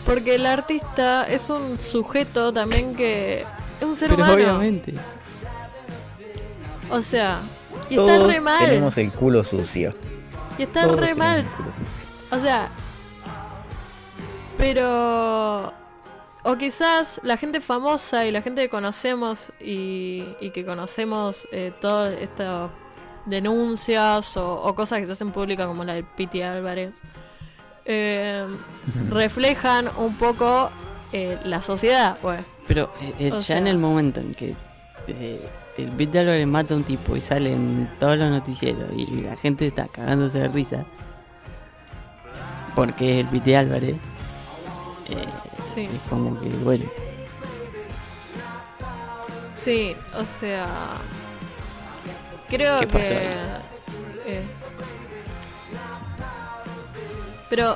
porque 0.06 0.36
el 0.36 0.46
artista 0.48 1.24
es 1.26 1.50
un 1.50 1.78
sujeto 1.78 2.52
también 2.52 2.96
que. 2.96 3.46
Es 3.80 3.86
un 3.86 3.96
ser 3.98 4.10
Pero 4.10 4.24
humano. 4.24 4.34
obviamente. 4.34 4.94
O 6.90 7.02
sea, 7.04 7.40
y 7.90 7.96
Todos 7.96 8.12
está 8.12 8.28
re 8.28 8.42
mal. 8.42 8.66
tenemos 8.66 8.98
el 8.98 9.12
culo 9.12 9.44
sucio. 9.44 9.94
Y 10.58 10.64
está 10.64 10.84
Todos 10.86 11.00
re 11.00 11.14
mal. 11.16 11.46
O 12.32 12.40
sea, 12.40 12.70
pero... 14.58 15.74
O 16.44 16.56
quizás 16.58 17.20
la 17.24 17.36
gente 17.38 17.60
famosa 17.62 18.26
y 18.26 18.32
la 18.32 18.42
gente 18.42 18.62
que 18.62 18.70
conocemos 18.70 19.52
y, 19.60 20.24
y 20.40 20.52
que 20.52 20.66
conocemos 20.66 21.48
eh, 21.52 21.74
estas 22.22 22.72
denuncias 23.26 24.36
o, 24.38 24.54
o 24.62 24.76
cosas 24.76 25.00
que 25.00 25.06
se 25.06 25.12
hacen 25.14 25.32
públicas 25.32 25.68
como 25.68 25.84
la 25.84 25.94
de 25.94 26.04
Piti 26.04 26.42
Álvarez, 26.42 26.94
eh, 27.86 28.46
reflejan 29.10 29.90
un 29.98 30.16
poco 30.16 30.70
eh, 31.14 31.40
la 31.44 31.62
sociedad, 31.62 32.18
pues. 32.22 32.42
Pero 32.68 32.92
eh, 33.02 33.14
eh, 33.20 33.30
ya 33.32 33.40
sea- 33.40 33.58
en 33.58 33.68
el 33.68 33.78
momento 33.78 34.20
en 34.20 34.34
que 34.34 34.56
eh, 35.08 35.50
el 35.78 35.90
Piti 35.92 36.18
Álvarez 36.18 36.46
mata 36.48 36.74
a 36.74 36.78
un 36.78 36.84
tipo 36.84 37.16
y 37.16 37.22
sale 37.22 37.54
en 37.54 37.90
todos 38.00 38.18
los 38.18 38.30
noticieros 38.30 38.90
y 38.96 39.22
la 39.22 39.36
gente 39.38 39.68
está 39.68 39.88
cagándose 39.88 40.40
de 40.40 40.48
risa. 40.50 40.86
Porque 42.76 43.14
es 43.20 43.26
el 43.26 43.28
Piti 43.32 43.54
Álvarez. 43.56 43.96
eh, 45.10 45.26
Sí, 45.74 45.82
es 45.82 46.02
como 46.10 46.40
que, 46.40 46.48
bueno. 46.64 46.86
sí, 49.56 49.96
o 50.18 50.26
sea... 50.26 50.68
Creo 52.50 52.80
¿Qué 52.80 52.88
que... 52.88 53.28
eh, 54.26 54.44
pero 57.50 57.76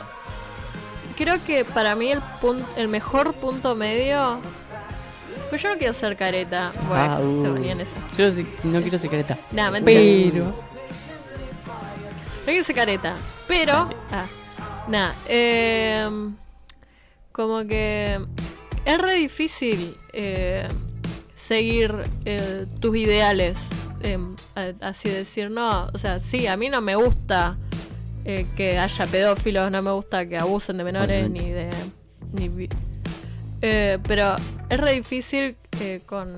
creo 1.17 1.43
que 1.43 1.65
para 1.65 1.95
mí 1.95 2.11
el 2.11 2.21
pun- 2.41 2.65
el 2.75 2.87
mejor 2.87 3.33
punto 3.33 3.75
medio... 3.75 4.39
Pues 5.49 5.61
yo 5.61 5.69
no 5.69 5.77
quiero 5.77 5.93
ser 5.93 6.17
careta. 6.17 6.71
Bueno, 6.87 7.13
ah, 7.13 7.17
se 7.17 7.23
uh, 7.23 7.53
venía 7.53 7.73
en 7.73 7.81
esa. 7.81 7.93
yo 8.17 8.25
no, 8.63 8.81
quiero 8.81 8.97
ser 8.97 9.09
careta. 9.11 9.37
Nah, 9.51 9.69
mentira. 9.69 9.99
Pero. 10.33 10.45
No 10.45 10.53
quiero 12.45 12.63
ser 12.63 12.75
careta. 12.75 13.17
Pero... 13.47 13.89
Ah, 14.11 14.25
nada. 14.87 15.13
eh, 15.27 16.09
como 17.31 17.65
que... 17.67 18.19
Es 18.85 18.97
re 18.97 19.13
difícil 19.13 19.95
eh, 20.11 20.67
seguir 21.35 22.09
eh, 22.25 22.65
tus 22.79 22.97
ideales. 22.97 23.59
Eh, 24.03 24.19
a- 24.55 24.87
así 24.89 25.09
decir, 25.09 25.49
no, 25.49 25.87
o 25.93 25.97
sea, 25.97 26.19
sí, 26.19 26.45
a 26.47 26.55
mí 26.57 26.69
no 26.69 26.81
me 26.81 26.95
gusta 26.95 27.57
eh, 28.25 28.45
que 28.55 28.77
haya 28.77 29.05
pedófilos, 29.07 29.71
no 29.71 29.81
me 29.81 29.91
gusta 29.91 30.25
que 30.27 30.37
abusen 30.37 30.77
de 30.77 30.83
menores 30.83 31.27
Obviamente. 31.29 31.69
ni 32.31 32.47
de... 32.47 32.49
Ni, 32.49 32.69
eh, 33.61 33.97
pero 34.07 34.35
es 34.69 34.79
re 34.79 34.93
difícil 34.95 35.55
eh, 35.79 36.01
con 36.05 36.35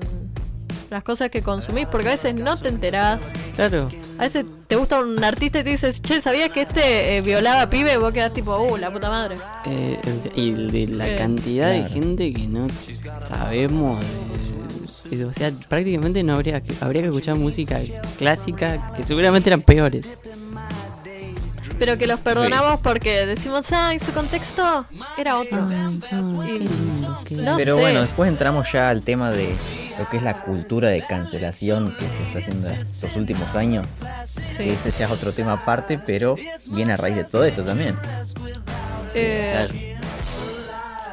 las 0.90 1.02
cosas 1.02 1.30
que 1.30 1.42
consumís, 1.42 1.86
porque 1.90 2.06
a 2.06 2.10
veces 2.12 2.34
no 2.36 2.56
te 2.56 2.68
enterás. 2.68 3.20
Claro. 3.56 3.88
A 4.18 4.22
veces 4.22 4.44
te 4.68 4.76
gusta 4.76 5.00
un 5.00 5.22
artista 5.24 5.58
y 5.58 5.64
te 5.64 5.70
dices, 5.70 6.00
che, 6.00 6.20
¿sabías 6.20 6.50
que 6.50 6.62
este 6.62 7.16
eh, 7.16 7.22
violaba 7.22 7.68
pibe? 7.68 7.94
Y 7.94 7.96
vos 7.96 8.12
quedás 8.12 8.32
tipo, 8.32 8.56
uh, 8.56 8.76
la 8.76 8.92
puta 8.92 9.08
madre. 9.10 9.34
Eh, 9.66 9.98
y 10.36 10.52
de 10.52 10.86
la 10.88 11.08
Eh, 11.08 11.16
cantidad 11.16 11.68
de 11.70 11.84
gente 11.88 12.32
que 12.32 12.46
no 12.46 12.68
sabemos. 13.24 13.98
O 15.12 15.32
sea, 15.32 15.52
prácticamente 15.68 16.22
no 16.22 16.34
habría 16.34 16.60
que, 16.62 16.74
habría 16.80 17.02
que 17.02 17.08
escuchar 17.08 17.36
música 17.36 17.78
clásica 18.18 18.92
que 18.96 19.02
seguramente 19.02 19.48
eran 19.48 19.62
peores. 19.62 20.06
Pero 21.78 21.98
que 21.98 22.06
los 22.06 22.20
perdonamos 22.20 22.80
porque 22.80 23.26
decimos, 23.26 23.66
ah, 23.72 23.92
en 23.92 24.00
su 24.00 24.12
contexto 24.12 24.86
era 25.18 25.38
otro. 25.38 25.58
Ay, 25.68 26.00
ay, 26.10 26.54
Y- 26.54 26.58
qué 26.58 26.58
lindo, 26.64 27.20
qué 27.26 27.34
no 27.36 27.56
Pero 27.58 27.74
sé. 27.76 27.80
bueno, 27.82 28.00
después 28.02 28.30
entramos 28.30 28.72
ya 28.72 28.88
al 28.88 29.02
tema 29.02 29.30
de 29.30 29.54
lo 29.98 30.08
que 30.08 30.16
es 30.16 30.22
la 30.22 30.40
cultura 30.40 30.88
de 30.88 31.02
cancelación 31.02 31.92
que 31.98 32.06
se 32.06 32.22
está 32.28 32.38
haciendo 32.38 32.68
estos 32.70 33.14
últimos 33.16 33.54
años. 33.54 33.86
Que 34.34 34.48
Sí. 34.48 34.62
ese 34.70 34.98
ya 34.98 35.04
es 35.06 35.10
otro 35.10 35.32
tema 35.32 35.52
aparte, 35.52 35.98
pero 35.98 36.36
viene 36.70 36.94
a 36.94 36.96
raíz 36.96 37.16
de 37.16 37.24
todo 37.24 37.44
esto 37.44 37.62
también. 37.62 37.94
Eh. 39.14 39.85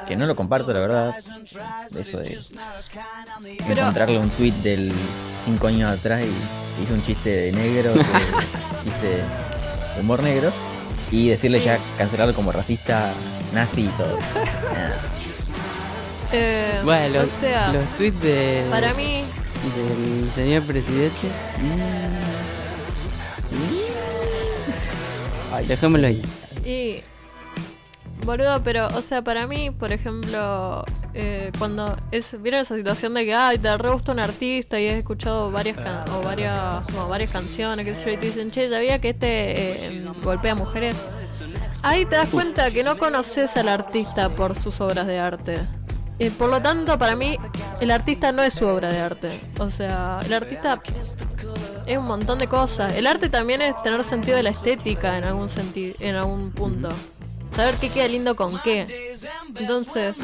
Que 0.07 0.15
no 0.15 0.25
lo 0.25 0.35
comparto, 0.35 0.73
la 0.73 0.79
verdad. 0.79 1.15
Eso 1.17 2.17
de 2.19 2.39
Pero- 3.67 3.81
encontrarle 3.81 4.17
un 4.17 4.29
tweet 4.31 4.51
del 4.63 4.91
5 5.45 5.67
años 5.67 5.91
atrás 5.97 6.21
y 6.25 6.83
hizo 6.83 6.93
un 6.93 7.03
chiste 7.05 7.29
de 7.29 7.51
negro, 7.51 7.93
que- 7.93 7.99
chiste 8.83 9.07
de 9.07 9.23
humor 10.01 10.21
negro, 10.23 10.51
y 11.11 11.29
decirle 11.29 11.59
Sí. 11.59 11.65
ya 11.65 11.79
cancelarlo 11.97 12.33
como 12.33 12.51
racista, 12.51 13.11
nazi 13.53 13.81
y 13.85 13.87
todo. 13.89 14.17
Eh, 16.35 16.81
Bueno, 16.83 17.19
los, 17.19 17.27
o 17.27 17.39
sea, 17.41 17.71
los 17.71 17.85
tweets 17.95 18.19
de, 18.23 18.65
para 18.71 18.91
mí, 18.95 19.23
del 19.75 20.31
señor 20.33 20.63
presidente. 20.63 21.27
mm, 21.61 23.55
mm. 23.55 25.53
Ay, 25.53 25.65
dejémoslo 25.67 26.07
ahí. 26.07 26.19
Y. 26.65 27.03
Boludo, 28.25 28.61
pero, 28.63 28.87
o 28.95 29.01
sea, 29.01 29.21
para 29.21 29.47
mí, 29.47 29.69
por 29.71 29.91
ejemplo, 29.91 30.85
eh, 31.13 31.51
cuando 31.59 31.97
es 32.11 32.41
vieron 32.41 32.61
esa 32.61 32.75
situación 32.75 33.13
de 33.13 33.25
que, 33.25 33.33
ay, 33.33 33.57
te 33.57 33.77
re 33.77 33.91
gusta 33.91 34.11
un 34.13 34.19
artista 34.19 34.79
y 34.79 34.87
has 34.87 34.95
escuchado 34.95 35.51
varias 35.51 35.77
can- 35.77 36.03
o 36.09 36.21
varias, 36.21 36.85
como 36.85 37.09
varias 37.09 37.31
canciones, 37.31 37.85
que 37.85 37.95
sé 37.95 38.05
yo, 38.05 38.11
y 38.11 38.17
te 38.17 38.25
dicen, 38.27 38.49
che, 38.51 38.69
¿sabía 38.69 38.99
que 38.99 39.09
este 39.09 39.97
eh, 39.97 40.05
golpea 40.23 40.55
mujeres? 40.55 40.95
Ahí 41.81 42.05
te 42.05 42.15
das 42.15 42.29
cuenta 42.29 42.71
que 42.71 42.83
no 42.83 42.97
conoces 42.97 43.57
al 43.57 43.67
artista 43.67 44.29
por 44.29 44.55
sus 44.55 44.79
obras 44.79 45.05
de 45.05 45.19
arte. 45.19 45.55
Y 46.19 46.29
por 46.29 46.49
lo 46.49 46.61
tanto, 46.61 46.97
para 46.97 47.15
mí, 47.15 47.37
el 47.81 47.91
artista 47.91 48.31
no 48.31 48.41
es 48.43 48.53
su 48.53 48.65
obra 48.65 48.89
de 48.89 48.99
arte. 49.01 49.41
O 49.59 49.69
sea, 49.69 50.19
el 50.25 50.31
artista 50.31 50.81
es 51.85 51.97
un 51.97 52.05
montón 52.05 52.37
de 52.39 52.47
cosas. 52.47 52.95
El 52.95 53.07
arte 53.07 53.27
también 53.29 53.61
es 53.61 53.75
tener 53.83 54.03
sentido 54.05 54.37
de 54.37 54.43
la 54.43 54.51
estética 54.51 55.17
en 55.17 55.25
algún 55.25 55.49
en 55.75 56.15
algún 56.15 56.51
punto. 56.51 56.87
Saber 57.55 57.75
qué 57.75 57.89
queda 57.89 58.07
lindo 58.07 58.35
con 58.35 58.59
qué. 58.63 59.17
Entonces, 59.59 60.17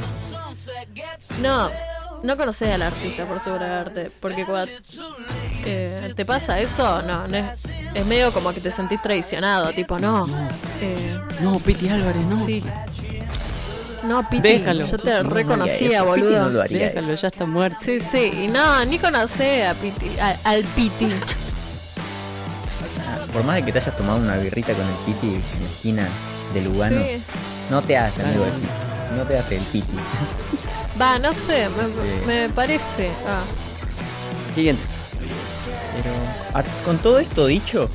no, 1.41 1.69
no 2.23 2.37
conoces 2.37 2.73
al 2.73 2.81
artista 2.81 3.25
por 3.25 3.39
su 3.39 3.51
obra 3.51 3.67
de 3.69 3.75
arte, 3.75 4.11
porque 4.19 4.45
cuando 4.45 4.71
eh, 5.65 6.13
te 6.15 6.25
pasa 6.25 6.59
eso, 6.59 7.01
no, 7.03 7.27
no 7.27 7.37
es, 7.37 7.61
es 7.93 8.05
medio 8.05 8.31
como 8.33 8.51
que 8.53 8.59
te 8.61 8.71
sentís 8.71 9.01
traicionado, 9.01 9.71
tipo, 9.73 9.99
no, 9.99 10.25
eh, 10.81 11.19
No, 11.41 11.59
Piti 11.59 11.87
Álvarez, 11.89 12.23
no. 12.23 12.43
sí. 12.43 12.63
No, 14.03 14.27
Piti, 14.29 14.41
Déjalo. 14.47 14.85
yo 14.87 14.97
te 14.97 15.11
No, 15.11 15.23
no 15.23 15.29
reconocía, 15.29 15.99
eso. 15.99 16.13
Piti 16.13 16.25
no 16.25 16.29
boludo. 16.31 16.49
lo 16.49 16.61
haría. 16.61 16.87
Déjalo, 16.87 17.13
ya 17.15 17.27
está 17.27 17.45
muerto. 17.45 17.77
Sí, 17.81 17.99
sí, 17.99 18.31
y 18.45 18.47
no, 18.47 18.83
ni 18.85 18.97
conocé 18.97 19.67
a 19.67 19.73
Piti, 19.75 20.17
a- 20.19 20.37
al 20.45 20.63
Piti. 20.63 21.09
Por 23.33 23.43
más 23.43 23.57
de 23.57 23.63
que 23.65 23.71
te 23.73 23.79
hayas 23.79 23.95
tomado 23.95 24.17
una 24.17 24.37
birrita 24.37 24.73
con 24.73 24.87
el 24.87 24.95
Piti 25.05 25.27
en 25.27 25.63
la 25.63 25.69
esquina 25.69 26.07
de 26.53 26.61
Lugano, 26.61 27.01
Sí. 27.01 27.21
no 27.69 27.81
te 27.81 27.97
hace 27.97 28.23
amigo. 28.23 28.45
Piti. 28.45 28.67
no 29.17 29.23
te 29.23 29.37
hace 29.37 29.57
el 29.57 29.63
piti. 29.63 29.93
Va, 31.01 31.17
no 31.19 31.33
sé, 31.33 31.67
me, 31.69 32.25
me 32.45 32.49
parece. 32.49 33.09
Ah, 33.27 33.41
Siguiente. 34.53 34.81
Pero 35.95 36.13
a- 36.59 36.85
con 36.85 36.97
todo 36.97 37.19
esto 37.19 37.45
dicho, 37.47 37.89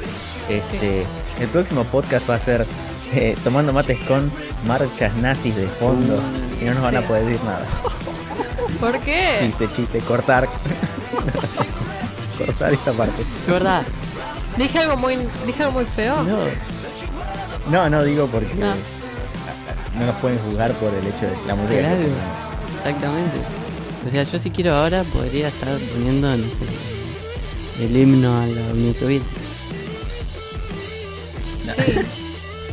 este, 0.48 1.04
el 1.40 1.48
próximo 1.48 1.84
podcast 1.84 2.28
va 2.28 2.34
a 2.36 2.38
ser 2.38 2.66
eh, 3.12 3.36
tomando 3.44 3.72
mates 3.72 3.98
con 4.06 4.30
marchas 4.66 5.14
nazis 5.16 5.56
de 5.56 5.66
fondo 5.68 6.18
y 6.60 6.64
no 6.64 6.74
nos 6.74 6.82
van 6.82 6.96
a 6.96 7.00
poder 7.02 7.24
decir 7.26 7.44
nada. 7.44 7.64
¿Por 8.80 8.98
qué? 9.00 9.36
Chiste, 9.40 9.68
chiste, 9.74 9.98
cortar. 10.00 10.48
cortar 12.38 12.72
esta 12.72 12.92
parte. 12.92 13.22
Es 13.22 13.52
verdad. 13.52 13.82
Dije 14.56 14.78
algo 14.78 14.96
muy, 14.96 15.16
dije 15.46 15.62
algo 15.62 15.74
muy 15.80 15.84
feo. 15.84 16.22
No. 16.22 16.36
No, 17.70 17.88
no 17.90 18.04
digo 18.04 18.26
porque 18.26 18.54
no 18.54 18.74
nos 20.06 20.14
pueden 20.16 20.38
juzgar 20.38 20.72
por 20.74 20.92
el 20.92 21.06
hecho 21.06 21.26
de 21.26 21.46
la 21.46 21.54
música. 21.54 21.74
que 21.74 21.80
Claro. 21.80 22.02
Exactamente. 22.78 23.36
O 24.06 24.10
sea, 24.10 24.22
yo 24.24 24.38
si 24.38 24.50
quiero 24.50 24.74
ahora 24.74 25.02
podría 25.04 25.48
estar 25.48 25.78
poniendo, 25.78 26.36
no 26.36 26.44
sé, 26.48 27.84
el 27.84 27.96
himno 27.96 28.38
a 28.40 28.46
la 28.46 28.60
Unión 28.72 28.94
Soviética. 28.94 29.40
Sí. 31.76 31.92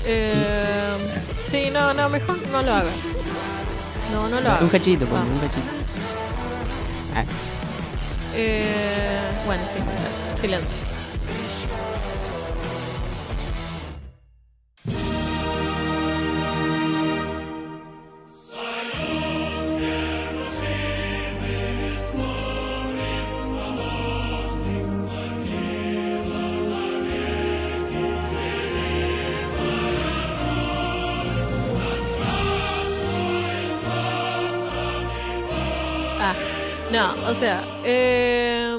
Eh, 0.05 0.93
sí, 1.49 1.69
no, 1.71 1.93
no, 1.93 2.09
mejor 2.09 2.37
no 2.51 2.61
lo 2.61 2.73
hagas. 2.73 2.91
No, 4.11 4.27
no 4.27 4.41
lo 4.41 4.49
hagas. 4.49 4.61
Un 4.63 4.69
cachito, 4.69 5.05
pues, 5.05 5.21
Ah. 5.21 5.25
un 5.25 5.39
cachito. 5.39 5.67
Ah, 7.15 7.23
Eh, 8.33 9.19
bueno, 9.45 9.61
sí, 9.73 10.41
silencio. 10.41 10.69
O 37.31 37.35
sea, 37.35 37.63
eh, 37.85 38.77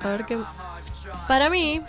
a 0.00 0.08
ver 0.08 0.26
qué. 0.26 0.38
Para 1.28 1.48
mí, 1.48 1.80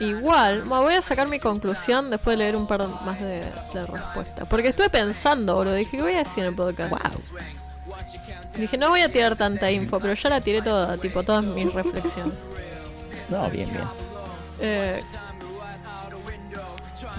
igual, 0.00 0.62
bueno, 0.62 0.82
voy 0.84 0.94
a 0.94 1.02
sacar 1.02 1.28
mi 1.28 1.38
conclusión 1.38 2.10
después 2.10 2.36
de 2.36 2.44
leer 2.44 2.56
un 2.56 2.66
par 2.66 2.86
más 3.04 3.20
de, 3.20 3.44
de 3.72 3.86
respuestas. 3.86 4.48
Porque 4.48 4.68
estuve 4.68 4.90
pensando, 4.90 5.54
boludo, 5.54 5.74
dije, 5.74 5.96
¿qué 5.96 6.02
voy 6.02 6.14
a 6.14 6.18
decir 6.18 6.42
en 6.42 6.50
el 6.50 6.56
podcast? 6.56 6.90
wow. 6.90 6.98
Dije, 8.56 8.76
no 8.76 8.88
voy 8.88 9.00
a 9.00 9.10
tirar 9.10 9.36
tanta 9.36 9.70
info, 9.70 10.00
pero 10.00 10.14
ya 10.14 10.30
la 10.30 10.40
tiré 10.40 10.62
toda, 10.62 10.96
tipo, 10.98 11.22
todas 11.22 11.44
mis 11.44 11.72
reflexiones. 11.72 12.34
No, 13.28 13.48
bien, 13.50 13.70
bien. 13.70 13.84
Eh, 14.60 15.02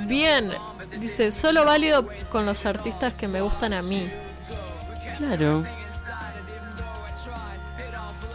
bien, 0.06 0.52
dice, 1.00 1.32
solo 1.32 1.66
válido 1.66 2.08
con 2.32 2.46
los 2.46 2.66
artistas 2.66 3.18
que 3.18 3.28
me 3.28 3.42
gustan 3.42 3.74
a 3.74 3.82
mí. 3.82 4.10
Claro. 5.18 5.64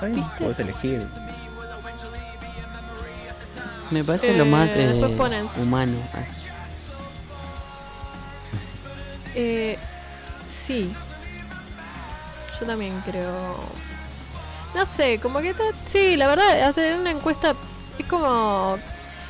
Bien, 0.01 0.25
Podés 0.39 0.61
elegir. 0.61 1.07
Me 3.91 4.05
parece 4.05 4.37
lo 4.37 4.45
más 4.45 4.69
Eh, 4.71 4.83
eh, 4.85 4.87
después 4.89 5.13
ponen- 5.13 5.49
humano. 5.63 5.97
Ah, 6.15 6.19
Eh, 9.35 9.79
sí. 10.67 10.93
Yo 12.61 12.67
también 12.67 13.01
creo. 13.07 13.59
No 14.75 14.85
sé, 14.87 15.19
como 15.21 15.41
que 15.41 15.55
sí, 15.91 16.17
la 16.17 16.27
verdad, 16.29 16.63
hacer 16.65 16.99
una 16.99 17.11
encuesta 17.11 17.55
es 17.99 18.07
como 18.07 18.77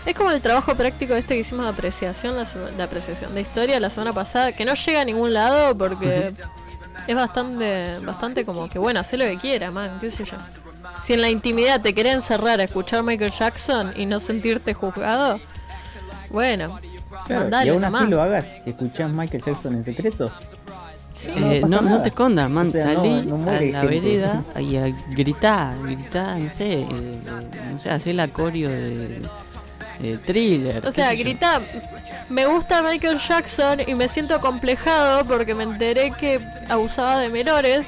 es 0.06 0.14
como 0.16 0.30
el 0.30 0.40
trabajo 0.40 0.74
práctico 0.74 1.14
este 1.14 1.34
que 1.34 1.40
hicimos 1.40 1.64
de 1.66 1.70
apreciación, 1.72 2.36
la 2.36 2.44
de 2.44 2.82
apreciación 2.82 3.34
de 3.34 3.42
historia 3.42 3.78
la 3.78 3.90
semana 3.90 4.12
pasada, 4.14 4.52
que 4.52 4.64
no 4.64 4.74
llega 4.74 5.02
a 5.02 5.04
ningún 5.04 5.34
lado 5.34 5.76
porque 5.76 6.34
es 7.06 7.14
bastante 7.14 7.98
bastante 8.00 8.44
como 8.44 8.68
que 8.68 8.78
bueno, 8.78 9.00
hacer 9.00 9.18
lo 9.18 9.24
que 9.26 9.36
quiera, 9.38 9.70
man, 9.70 9.98
qué 10.00 10.10
sé 10.10 10.24
yo. 10.24 10.36
Si 11.04 11.12
en 11.14 11.20
la 11.22 11.30
intimidad 11.30 11.80
te 11.80 11.94
querés 11.94 12.14
encerrar 12.14 12.60
a 12.60 12.64
escuchar 12.64 13.02
Michael 13.02 13.30
Jackson 13.30 13.92
y 13.96 14.06
no 14.06 14.20
sentirte 14.20 14.74
juzgado, 14.74 15.40
bueno, 16.30 16.78
Claro, 17.24 17.42
mandale 17.42 17.66
y 17.66 17.68
aún 17.70 17.84
así 17.84 18.06
lo 18.06 18.22
hagas 18.22 18.46
si 18.64 18.70
escuchás 18.70 19.10
Michael 19.10 19.42
Jackson 19.42 19.74
en 19.74 19.84
secreto. 19.84 20.30
Sí. 21.16 21.28
Eh, 21.34 21.62
no, 21.66 21.80
no 21.80 22.00
te 22.02 22.10
escondas, 22.10 22.48
man. 22.48 22.68
O 22.68 22.72
sea, 22.72 22.94
Salí 22.94 23.22
no 23.26 23.36
a 23.48 23.52
la 23.52 23.58
gente. 23.58 23.86
vereda 23.86 24.44
y 24.60 24.76
a 24.76 24.86
gritar, 25.10 25.76
gritar, 25.82 26.38
no 26.38 26.48
sé, 26.50 26.82
eh, 26.82 26.86
no 27.72 27.78
sé, 27.78 27.90
hacer 27.90 28.14
la 28.14 28.28
coreo 28.28 28.68
de, 28.70 29.20
de 30.00 30.18
thriller. 30.18 30.86
O 30.86 30.92
sea, 30.92 31.12
grita, 31.14 31.60
me 32.28 32.46
gusta 32.46 32.82
Michael 32.82 33.18
Jackson 33.26 33.80
y 33.86 33.94
me 33.94 34.08
siento 34.08 34.40
complejado 34.40 35.24
porque 35.24 35.54
me 35.54 35.64
enteré 35.64 36.10
que 36.12 36.40
abusaba 36.68 37.18
de 37.18 37.28
menores 37.30 37.86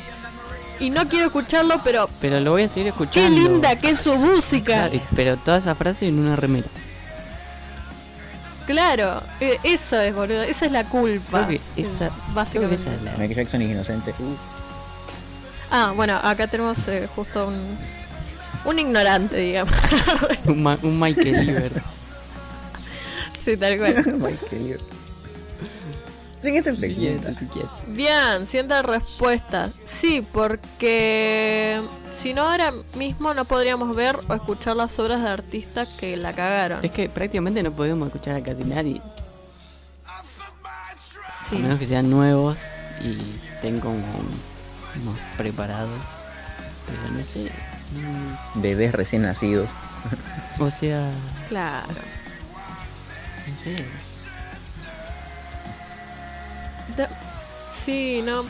y 0.78 0.88
no 0.90 1.06
quiero 1.08 1.26
escucharlo, 1.26 1.80
pero 1.84 2.08
Pero 2.20 2.40
lo 2.40 2.52
voy 2.52 2.62
a 2.62 2.68
seguir 2.68 2.84
qué 2.84 2.88
escuchando. 2.90 3.30
linda 3.40 3.76
que 3.76 3.90
es 3.90 4.00
su 4.00 4.14
música. 4.14 4.88
Claro, 4.88 5.04
pero 5.14 5.36
toda 5.36 5.58
esa 5.58 5.74
frase 5.74 6.08
en 6.08 6.18
una 6.18 6.36
remera. 6.36 6.68
Claro, 8.66 9.22
eh, 9.40 9.58
eso 9.64 10.00
es, 10.00 10.14
boludo, 10.14 10.42
esa 10.42 10.66
es 10.66 10.72
la 10.72 10.84
culpa. 10.84 11.46
Creo 11.46 11.60
que 11.74 11.80
esa, 11.82 12.08
creo 12.08 12.10
que 12.28 12.32
básicamente. 12.34 12.74
esa 12.76 12.94
es 12.94 13.02
la- 13.02 13.10
Michael 13.12 13.34
Jackson 13.34 13.62
es 13.62 13.70
inocente. 13.70 14.14
Ah, 15.70 15.92
bueno, 15.94 16.18
acá 16.22 16.46
tenemos 16.46 16.78
eh, 16.88 17.08
justo 17.14 17.48
un, 17.48 17.76
un 18.64 18.78
ignorante, 18.78 19.36
digamos. 19.36 19.74
un, 20.46 20.62
Ma- 20.62 20.78
un 20.82 20.98
Michael. 20.98 21.82
Sí, 23.44 23.56
tal 23.56 23.78
cual. 23.78 24.04
Michael. 24.18 24.80
Siguiente 26.42 26.72
pregunta. 26.72 27.32
Bien, 27.88 28.46
siguiente 28.46 28.82
respuesta. 28.82 29.72
Sí, 29.84 30.26
porque 30.32 31.80
si 32.14 32.32
no 32.32 32.48
ahora 32.48 32.72
mismo 32.96 33.34
no 33.34 33.44
podríamos 33.44 33.94
ver 33.94 34.18
o 34.26 34.34
escuchar 34.34 34.74
las 34.76 34.98
obras 34.98 35.22
de 35.22 35.28
artistas 35.28 35.96
que 36.00 36.16
la 36.16 36.32
cagaron. 36.32 36.82
Es 36.82 36.92
que 36.92 37.10
prácticamente 37.10 37.62
no 37.62 37.72
podemos 37.72 38.06
escuchar 38.08 38.36
a 38.36 38.42
casi 38.42 38.64
nadie, 38.64 39.02
Sí. 41.50 41.56
a 41.56 41.58
menos 41.58 41.78
que 41.78 41.86
sean 41.86 42.08
nuevos 42.08 42.56
y 43.04 43.18
estén 43.54 43.80
como 43.80 43.98
más 43.98 45.18
preparados. 45.36 46.00
Pero 46.86 47.12
no 47.18 47.22
sé. 47.22 47.50
no- 47.96 48.62
Bebés 48.62 48.92
recién 48.92 49.22
nacidos. 49.22 49.68
o 50.58 50.70
sea, 50.70 51.10
Claro. 51.50 51.86
No. 53.56 53.72
Da- 56.96 57.08
Sí, 57.84 58.22
no. 58.24 58.44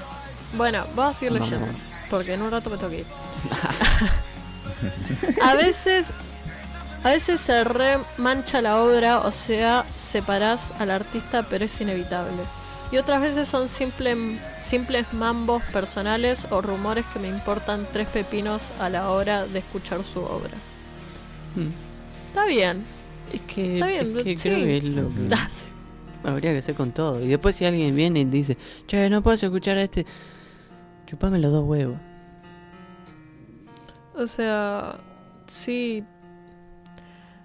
Bueno, 0.55 0.87
vamos 0.95 1.17
a 1.17 1.21
seguir 1.21 1.41
leyendo. 1.41 1.67
vamos. 1.67 1.81
Porque 2.11 2.35
en 2.35 2.43
un 2.43 2.51
rato 2.51 2.69
me 2.71 2.77
tengo 2.77 2.91
que 2.91 2.99
ir. 3.01 3.07
a 5.43 5.55
veces. 5.55 6.07
A 7.03 7.11
veces 7.13 7.41
se 7.41 7.65
remancha 7.65 8.61
la 8.61 8.77
obra, 8.83 9.21
o 9.21 9.33
sea, 9.33 9.87
separás 9.99 10.71
al 10.79 10.91
artista, 10.91 11.43
pero 11.45 11.65
es 11.65 11.81
inevitable. 11.81 12.43
Y 12.93 12.99
otras 12.99 13.23
veces 13.23 13.49
son 13.49 13.71
simple, 13.71 14.15
simples 14.63 15.07
mambos 15.15 15.63
personales 15.73 16.47
o 16.51 16.61
rumores 16.61 17.07
que 17.13 17.19
me 17.19 17.29
importan 17.29 17.87
tres 17.91 18.07
pepinos 18.09 18.61
a 18.79 18.91
la 18.91 19.09
hora 19.09 19.47
de 19.47 19.61
escuchar 19.61 20.05
su 20.05 20.21
obra. 20.21 20.51
Mm. 21.57 21.71
Está 22.29 22.45
bien. 22.45 22.85
Es 23.33 23.41
que, 23.43 23.63
bien, 23.75 24.17
es 24.19 24.25
que 24.25 24.37
sí. 24.37 24.49
creo 24.49 24.59
que 24.65 24.77
es 24.79 24.85
lo 24.85 25.09
que 25.09 25.29
Ah, 25.35 25.49
sí. 25.49 25.67
habría 26.25 26.53
que 26.53 26.59
hacer 26.59 26.75
con 26.75 26.93
todo. 26.93 27.23
Y 27.23 27.29
después 27.29 27.57
si 27.57 27.65
alguien 27.65 27.95
viene 27.95 28.21
y 28.21 28.25
dice, 28.25 28.57
che, 28.87 29.09
no 29.11 29.23
puedes 29.23 29.43
escuchar 29.43 29.79
a 29.79 29.83
este, 29.83 30.05
chupame 31.07 31.39
los 31.39 31.53
dos 31.53 31.65
huevos. 31.65 31.97
O 34.15 34.27
sea, 34.27 34.99
sí. 35.47 36.05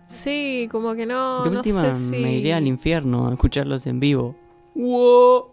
Sí, 0.07 0.67
como 0.71 0.93
que 0.95 1.05
no. 1.05 1.43
de 1.43 1.49
no 1.51 1.57
última 1.57 1.93
sé 1.93 1.99
si... 1.99 2.11
me 2.11 2.33
iré 2.37 2.53
al 2.53 2.67
infierno 2.67 3.27
a 3.27 3.33
escucharlos 3.33 3.85
en 3.87 3.99
vivo. 3.99 4.35
¡Wow! 4.75 5.47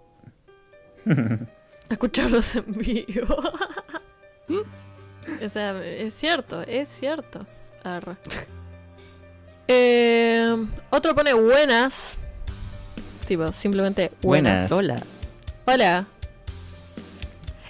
a 1.07 1.93
escucharlos 1.93 2.55
en 2.57 2.73
vivo. 2.73 3.37
o 5.45 5.49
sea, 5.49 5.83
es 5.85 6.15
cierto, 6.15 6.63
es 6.63 6.89
cierto. 6.89 7.47
Arre. 7.85 8.17
Eh, 9.69 10.57
otro 10.91 11.15
pone 11.15 11.33
buenas. 11.33 12.19
Tipo, 13.27 13.53
simplemente 13.53 14.11
buenas. 14.23 14.69
Buenas. 14.71 14.73
Hola. 14.73 15.03
Hola. 15.67 16.07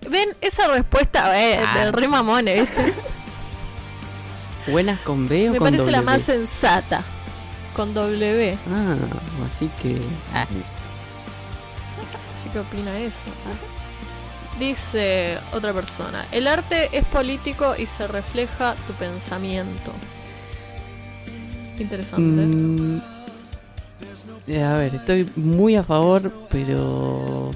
Ven 0.08 0.36
esa 0.40 0.66
respuesta 0.68 1.40
eh, 1.40 1.62
Ah. 1.64 1.78
del 1.80 1.92
re 1.92 2.08
mamone, 2.08 2.62
¿viste? 2.62 2.94
¿Buenas 4.66 4.98
con 5.00 5.28
B 5.28 5.50
o 5.50 5.52
Me 5.52 5.58
con 5.58 5.66
parece 5.70 5.90
la 5.90 5.98
W? 5.98 6.06
más 6.06 6.22
sensata. 6.22 7.02
Con 7.74 7.94
W. 7.94 8.58
Ah, 8.70 8.96
así 9.46 9.68
que... 9.80 9.96
Ah, 10.34 10.42
así 12.38 12.48
que 12.52 12.58
opina 12.58 12.98
eso. 12.98 13.16
Dice 14.58 15.38
otra 15.52 15.72
persona, 15.72 16.26
el 16.30 16.46
arte 16.46 16.90
es 16.96 17.04
político 17.06 17.74
y 17.76 17.86
se 17.86 18.06
refleja 18.06 18.74
tu 18.86 18.92
pensamiento. 18.94 19.92
Interesante. 21.78 22.56
Mm, 22.56 23.00
eh, 24.48 24.62
a 24.62 24.74
ver, 24.76 24.94
estoy 24.96 25.28
muy 25.36 25.76
a 25.76 25.82
favor, 25.82 26.32
pero. 26.50 27.50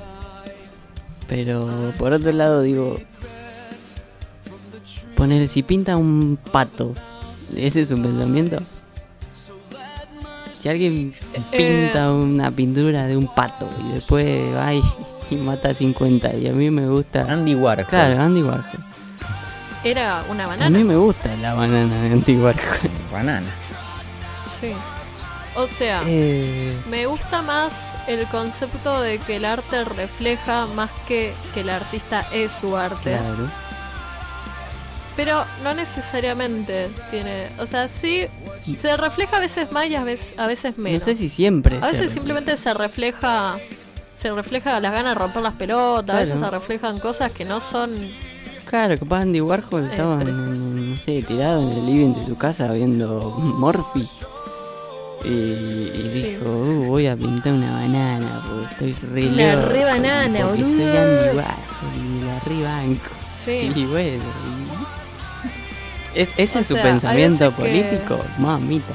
Pero 1.29 1.69
por 1.99 2.13
otro 2.13 2.33
lado, 2.33 2.63
digo. 2.63 2.95
Poner, 5.17 5.49
si 5.49 5.63
pinta 5.63 5.97
un 5.97 6.39
pato, 6.53 6.93
¿ese 7.57 7.81
es 7.81 7.91
un 7.91 8.03
pensamiento? 8.03 8.59
Si 10.55 10.69
alguien 10.69 11.15
pinta 11.51 12.13
una 12.13 12.51
pintura 12.51 13.07
de 13.07 13.17
un 13.17 13.33
pato 13.35 13.69
y 13.89 13.93
después 13.95 14.55
va 14.55 14.75
y, 14.75 14.83
y 15.31 15.37
mata 15.37 15.71
a 15.71 15.75
50 15.75 16.35
y 16.37 16.49
a 16.49 16.53
mí 16.53 16.71
me 16.71 16.87
gusta. 16.89 17.21
Andy 17.33 17.55
Warhol. 17.55 17.87
Claro, 17.87 18.21
Andy 18.21 18.43
Warhol. 18.43 18.85
Era 19.85 20.25
una 20.29 20.45
A 20.45 20.49
banana. 20.49 20.71
mí 20.79 20.85
me 20.85 20.97
gusta 20.97 21.35
la 21.37 21.55
banana 21.55 22.01
de 22.03 22.13
Andy 22.13 22.37
Warhol. 22.37 22.91
Banana. 23.13 23.47
Sí. 24.61 24.73
O 25.55 25.67
sea, 25.67 26.03
Eh, 26.07 26.77
me 26.91 27.07
gusta 27.07 27.41
más 27.41 27.95
el 28.07 28.27
concepto 28.27 29.01
de 29.01 29.19
que 29.19 29.37
el 29.37 29.45
arte 29.47 29.85
refleja 29.85 30.67
más 30.67 30.91
que 31.09 31.33
que 31.55 31.61
el 31.61 31.71
artista 31.71 32.27
es 32.33 32.53
su 32.53 32.77
arte. 32.77 33.17
claro. 33.19 33.49
Pero 35.17 35.45
no 35.65 35.73
necesariamente 35.73 36.91
tiene. 37.11 37.47
O 37.59 37.65
sea, 37.65 37.89
sí, 37.89 38.27
se 38.79 38.97
refleja 38.99 39.39
a 39.39 39.41
veces 39.41 39.73
más 39.73 39.87
y 39.87 39.95
a 39.97 40.05
veces, 40.05 40.39
a 40.39 40.47
veces 40.47 40.77
menos. 40.77 41.01
No 41.01 41.05
sé 41.07 41.15
si 41.15 41.31
siempre. 41.31 41.79
A 41.81 41.87
veces 41.87 42.13
simplemente 42.13 42.55
se 42.59 42.75
refleja. 42.75 43.57
Se 44.19 44.31
refleja 44.31 44.79
las 44.81 44.93
ganas 44.93 45.15
de 45.15 45.19
romper 45.21 45.43
las 45.43 45.55
pelotas, 45.55 46.17
a 46.17 46.21
veces 46.21 46.41
se 46.41 46.51
reflejan 46.51 46.99
cosas 46.99 47.33
que 47.33 47.45
no 47.47 47.61
son. 47.61 47.91
Claro, 48.67 48.95
capaz 48.99 49.21
Andy 49.21 49.41
Warhol 49.41 49.89
estaba, 49.91 50.17
no 50.25 50.97
sé, 50.99 51.23
tirado 51.23 51.63
en 51.71 51.79
el 51.79 51.87
living 51.87 52.13
de 52.15 52.27
su 52.27 52.37
casa 52.37 52.73
viendo 52.73 53.21
Morphy. 53.39 54.07
Y, 55.27 55.91
y 55.95 56.09
dijo, 56.13 56.45
"Uh, 56.51 56.85
voy 56.87 57.07
a 57.09 57.17
pintar 57.17 57.53
una 57.53 57.73
banana 57.73 58.43
porque 58.47 58.91
estoy 58.91 59.09
re 59.11 59.23
La 59.31 59.55
loco, 59.57 59.69
re 59.71 59.85
banana, 59.85 60.41
porque 60.47 60.63
soy 60.63 60.75
boludo". 60.75 61.35
Warhol 61.35 62.07
y 62.07 62.25
la 62.25 62.41
re 62.41 62.63
banco. 62.63 63.11
Sí. 63.45 63.73
Y 63.75 63.85
bueno, 63.87 64.25
y- 66.15 66.19
¿Es, 66.21 66.33
¿ese 66.39 66.59
O 66.59 66.61
es 66.63 66.67
su 66.69 66.75
sea, 66.75 66.83
pensamiento 66.83 67.51
que- 67.57 67.63
político? 67.63 68.19
Mamita. 68.39 68.95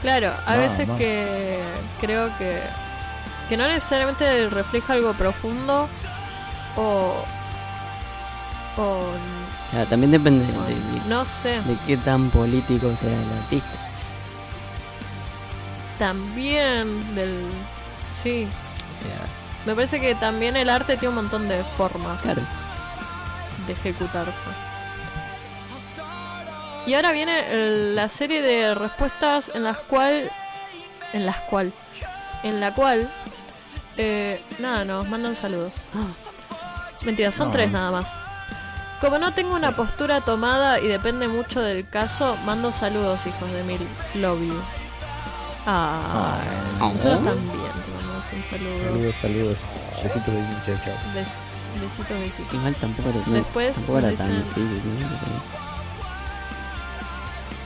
Claro, 0.00 0.32
Va, 0.48 0.56
veces 0.56 0.88
que 0.98 1.58
creo 2.00 2.28
que. 2.38 2.60
que 3.48 3.56
no 3.56 3.66
necesariamente 3.66 4.48
refleja 4.50 4.92
algo 4.92 5.12
profundo 5.14 5.88
o. 6.76 7.14
o. 8.76 9.04
También 9.90 10.12
depende 10.12 10.46
de, 10.46 10.52
de- 10.52 11.08
no 11.08 11.24
sé. 11.24 11.60
de 11.62 11.76
qué 11.86 11.96
tan 11.96 12.30
político 12.30 12.94
sea 13.00 13.10
el 13.12 13.32
artista. 13.42 13.68
También 15.98 17.14
del. 17.14 17.42
sí. 18.22 18.46
O 18.46 19.02
sea, 19.02 19.26
Me 19.66 19.74
parece 19.74 19.98
que 20.00 20.14
también 20.14 20.56
el 20.56 20.70
arte 20.70 20.96
tiene 20.96 21.08
un 21.08 21.14
montón 21.16 21.48
de 21.48 21.62
formas 21.76 22.20
claro. 22.22 22.42
de 23.66 23.72
ejecutarse. 23.72 24.32
Y 26.86 26.94
ahora 26.94 27.10
viene 27.12 27.50
el- 27.52 27.96
la 27.96 28.08
serie 28.08 28.42
de 28.42 28.74
respuestas 28.74 29.50
en 29.54 29.64
las 29.64 29.78
cual. 29.78 30.30
En 31.12 31.26
las 31.26 31.40
cual. 31.40 31.72
En 32.44 32.60
la 32.60 32.72
cual. 32.74 33.08
eh, 33.98 34.42
nada, 34.58 34.84
nos 34.84 35.08
mandan 35.08 35.34
saludos. 35.36 35.88
Mentira, 37.02 37.32
son 37.32 37.46
No. 37.48 37.52
tres 37.54 37.70
nada 37.72 37.90
más. 37.90 38.06
Como 39.00 39.18
no 39.18 39.32
tengo 39.32 39.54
una 39.56 39.74
postura 39.74 40.20
tomada 40.20 40.78
y 40.80 40.86
depende 40.86 41.28
mucho 41.28 41.60
del 41.62 41.88
caso, 41.88 42.36
mando 42.44 42.72
saludos, 42.72 43.26
hijos 43.26 43.50
de 43.52 43.62
mil. 43.64 43.80
Love 44.14 44.42
you. 44.42 44.60
Ah, 45.66 46.38
nosotros 46.78 47.24
también 47.24 47.48
te 47.48 47.90
mandamos 47.92 48.24
un 48.32 48.42
saludo. 48.50 48.84
Saludos, 48.84 49.14
saludos. 49.20 49.56
Besitos 50.02 50.34
de 50.34 50.40
chao, 50.66 50.76
chao. 50.84 50.94
Bes- 51.14 51.80
besitos, 51.80 52.18
besitos. 52.20 52.54
Igual 52.54 52.74
tampoco 52.76 53.08
era, 53.08 53.18
no, 53.26 53.32
Después 53.32 53.76
tampoco 53.76 53.98
era 53.98 54.12
tan 54.14 54.28
dicen- 54.28 54.44
difícil. 54.44 54.82
¿no? 55.00 55.56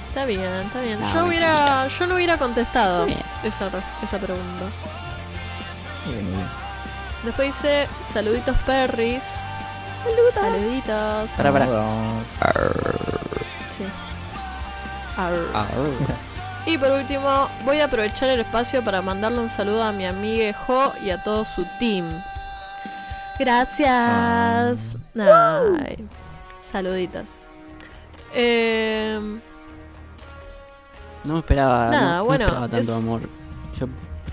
Está 0.08 0.24
bien, 0.24 0.42
está 0.66 0.80
bien. 0.80 1.00
No, 1.00 1.14
yo 1.14 1.26
hubiera, 1.26 1.86
yo 1.88 2.06
no 2.06 2.14
hubiera 2.16 2.36
contestado 2.36 3.06
esa, 3.06 3.66
esa 4.02 4.18
pregunta. 4.18 4.64
Muy 6.06 6.14
bien, 6.14 6.24
muy 6.26 6.34
bien. 6.34 6.48
Después 7.24 7.48
dice 7.54 7.86
saluditos 8.12 8.56
perris. 8.66 9.22
Saluditos. 10.34 11.30
Pará, 11.36 11.52
pará. 11.52 11.66
Sí. 13.76 13.84
Arr. 15.18 15.46
Ah, 15.54 15.66
Y 16.66 16.78
por 16.78 16.90
último, 16.92 17.48
voy 17.64 17.80
a 17.80 17.86
aprovechar 17.86 18.28
el 18.28 18.40
espacio 18.40 18.82
para 18.84 19.02
mandarle 19.02 19.38
un 19.40 19.50
saludo 19.50 19.82
a 19.82 19.92
mi 19.92 20.04
amiga 20.06 20.52
Jo 20.52 20.92
y 21.02 21.10
a 21.10 21.22
todo 21.22 21.44
su 21.44 21.64
team. 21.78 22.06
Gracias. 23.38 24.78
Ay, 25.18 26.06
saluditos. 26.70 27.30
Eh, 28.34 29.18
No 31.24 31.32
me 31.34 31.38
esperaba, 31.40 31.90
Nada, 31.90 32.10
no- 32.12 32.16
no, 32.18 32.24
bueno, 32.26 32.44
esperaba 32.44 32.68
tanto 32.68 32.92
es- 32.92 32.96
amor. 32.98 33.20
Yo 33.78 33.86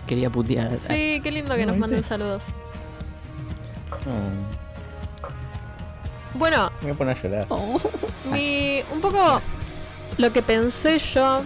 quería 0.05 0.29
putear. 0.29 0.77
sí, 0.77 1.19
qué 1.23 1.31
lindo 1.31 1.55
que 1.55 1.65
nos 1.65 1.75
No, 1.75 1.81
manden 1.81 2.03
saludos. 2.03 2.43
No, 4.05 4.57
Bueno, 6.37 6.71
me 6.81 6.87
voy 6.87 6.91
a 6.91 6.97
poner 6.97 7.17
a 7.17 7.21
llorar. 7.21 7.45
Oh. 7.49 7.79
mi, 8.31 8.81
un 8.93 9.01
poco 9.01 9.41
lo 10.17 10.31
que 10.31 10.41
pensé 10.41 10.99
yo 10.99 11.41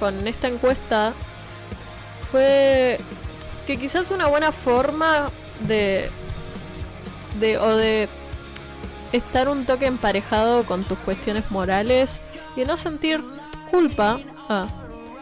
con 0.00 0.26
esta 0.26 0.48
encuesta 0.48 1.12
fue 2.32 2.98
que 3.66 3.78
quizás 3.78 4.10
una 4.10 4.26
buena 4.26 4.50
forma 4.50 5.30
de, 5.68 6.08
de 7.38 7.58
o 7.58 7.76
de 7.76 8.08
estar 9.12 9.48
un 9.48 9.66
toque 9.66 9.86
emparejado 9.86 10.64
con 10.64 10.84
tus 10.84 10.98
cuestiones 11.00 11.50
morales 11.50 12.10
y 12.56 12.64
no 12.64 12.76
sentir 12.76 13.20
culpa 13.70 14.18
ah, 14.48 14.68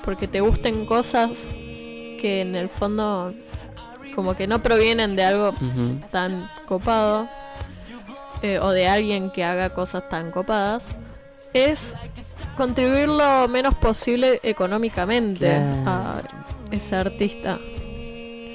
porque 0.04 0.28
te 0.28 0.40
gusten 0.40 0.86
cosas 0.86 1.30
que 1.50 2.40
en 2.40 2.54
el 2.54 2.68
fondo 2.68 3.34
como 4.14 4.34
que 4.36 4.46
no 4.46 4.62
provienen 4.62 5.16
de 5.16 5.24
algo 5.24 5.54
tan 6.10 6.48
copado 6.66 7.28
eh, 8.42 8.58
o 8.60 8.70
de 8.70 8.88
alguien 8.88 9.30
que 9.30 9.44
haga 9.44 9.70
cosas 9.70 10.08
tan 10.08 10.30
copadas 10.30 10.84
es 11.52 11.94
contribuir 12.58 13.08
lo 13.08 13.48
menos 13.48 13.74
posible 13.74 14.38
económicamente 14.42 15.50
a 15.54 16.20
ese 16.70 16.94
artista. 16.96 17.58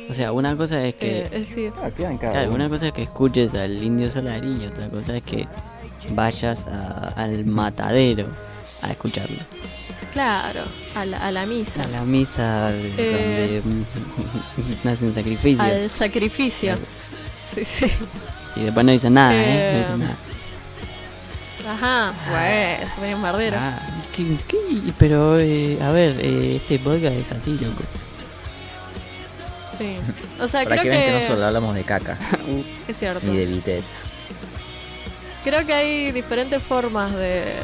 O 0.10 0.14
sea, 0.14 0.32
una 0.34 0.56
cosa 0.56 0.86
es 0.86 0.96
que. 0.96 1.22
Eh, 1.22 1.30
es 1.32 1.56
Ah, 1.82 1.90
Claro, 2.20 2.52
una 2.54 2.70
cosa 2.70 2.88
es 2.88 2.94
que 2.94 3.02
escuches 3.04 3.56
al 3.56 3.82
indio 3.84 4.10
Solari 4.12 4.62
y 4.62 4.66
otra 4.68 4.90
cosa 4.90 5.18
es 5.18 5.24
que 5.24 5.48
vayas 6.12 6.66
a- 6.68 7.10
al 7.16 7.46
matadero 7.46 8.28
a 8.82 8.92
escucharlo. 8.92 9.40
claro, 10.12 10.60
a 10.96 11.06
la, 11.06 11.18
a 11.26 11.32
la 11.32 11.46
misa, 11.46 11.82
A 11.84 11.88
la 11.88 12.02
misa 12.04 12.72
Eh, 12.76 13.62
donde 13.64 13.86
nacen 14.84 15.14
sacrificios. 15.14 15.62
al 15.66 15.90
sacrificio. 15.90 16.76
Sí, 17.56 17.64
sí. 17.66 17.86
Y 18.58 18.64
después 18.66 18.86
no 18.86 18.92
dicen 18.92 19.14
nada, 19.14 19.34
¿eh? 19.34 19.46
Eh, 19.48 19.72
No 19.74 19.80
dicen 19.80 20.00
nada. 20.00 20.18
Ajá, 21.68 22.14
bueno, 22.30 22.90
se 22.90 23.00
ponía 23.00 23.16
un 23.16 23.22
bardero. 23.22 23.58
Ah, 23.60 23.80
¿qué, 24.14 24.38
qué? 24.48 24.94
Pero, 24.98 25.40
eh, 25.40 25.78
a 25.82 25.92
ver, 25.92 26.20
eh, 26.20 26.58
este 26.58 26.78
podcast 26.80 27.16
es 27.16 27.32
así, 27.32 27.58
loco. 27.60 27.84
Sí. 29.78 29.98
O 30.42 30.48
sea, 30.48 30.64
Para 30.64 30.82
creo 30.82 30.84
que 30.84 30.90
vean 30.90 31.02
que 31.04 31.18
que, 31.20 31.22
no 31.30 31.36
solo 31.36 31.46
hablamos 31.46 31.76
de 31.76 31.84
caca, 31.84 32.18
es 32.88 32.98
cierto. 32.98 33.26
ni 33.26 33.38
de 33.38 33.46
bitets. 33.46 33.86
Creo 35.44 35.66
que 35.66 35.74
hay 35.74 36.12
diferentes 36.12 36.62
formas 36.62 37.14
de, 37.14 37.62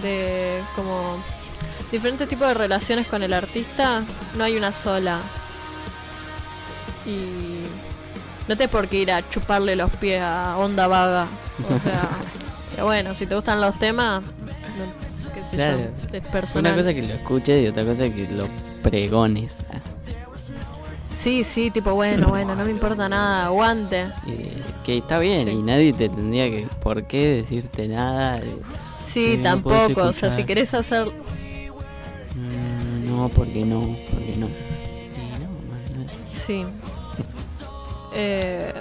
de 0.00 0.60
como 0.74 1.22
diferentes 1.90 2.28
tipos 2.28 2.48
de 2.48 2.54
relaciones 2.54 3.06
con 3.08 3.22
el 3.22 3.32
artista. 3.34 4.04
No 4.36 4.44
hay 4.44 4.56
una 4.56 4.72
sola. 4.72 5.20
Y 7.04 7.66
no 8.46 8.56
te 8.56 8.68
por 8.68 8.88
qué 8.88 8.98
ir 8.98 9.12
a 9.12 9.28
chuparle 9.28 9.76
los 9.76 9.90
pies 9.90 10.22
a 10.22 10.56
Onda 10.56 10.86
Vaga. 10.86 11.26
O 11.64 11.78
sea, 11.80 12.08
que 12.78 12.84
bueno, 12.84 13.12
si 13.12 13.26
te 13.26 13.34
gustan 13.34 13.60
los 13.60 13.76
temas, 13.76 14.22
no- 14.22 15.32
qué 15.34 15.42
sé 15.42 15.50
yo, 15.50 15.56
Claro. 15.56 15.80
es 16.12 16.28
personal. 16.28 16.72
Una 16.72 16.80
cosa 16.80 16.94
que 16.94 17.02
lo 17.02 17.12
escuches 17.14 17.64
y 17.64 17.66
otra 17.66 17.84
cosa 17.84 18.08
que 18.08 18.28
lo 18.30 18.46
pregones. 18.82 19.64
Ah, 19.72 19.80
Sí, 21.18 21.42
sí, 21.42 21.72
tipo 21.72 21.90
bueno, 21.90 22.28
bueno, 22.28 22.54
no 22.54 22.64
me 22.64 22.70
importa 22.70 23.08
nada, 23.08 23.46
aguante. 23.46 24.06
eh, 24.28 24.62
que 24.84 24.98
está 24.98 25.18
bien 25.18 25.48
Sí. 25.48 25.54
y 25.54 25.62
nadie 25.64 25.92
te 25.92 26.08
tendría 26.08 26.48
que 26.48 26.68
por 26.80 27.04
qué 27.08 27.26
decirte 27.42 27.88
nada. 27.88 28.40
Sí, 29.08 29.24
Eh, 29.24 29.38
podés 29.38 29.42
tampoco. 29.42 30.02
O 30.08 30.12
sea, 30.12 30.30
si 30.30 30.44
querés 30.44 30.72
hacer 30.74 31.06
"Mm, 32.36 33.06
no, 33.10 33.28
porque 33.30 33.64
no, 33.64 33.80
porque 34.12 34.36
no. 34.36 34.46
Y 34.46 35.20
no. 35.40 36.06
Sí. 36.46 36.64
eh, 38.14 38.72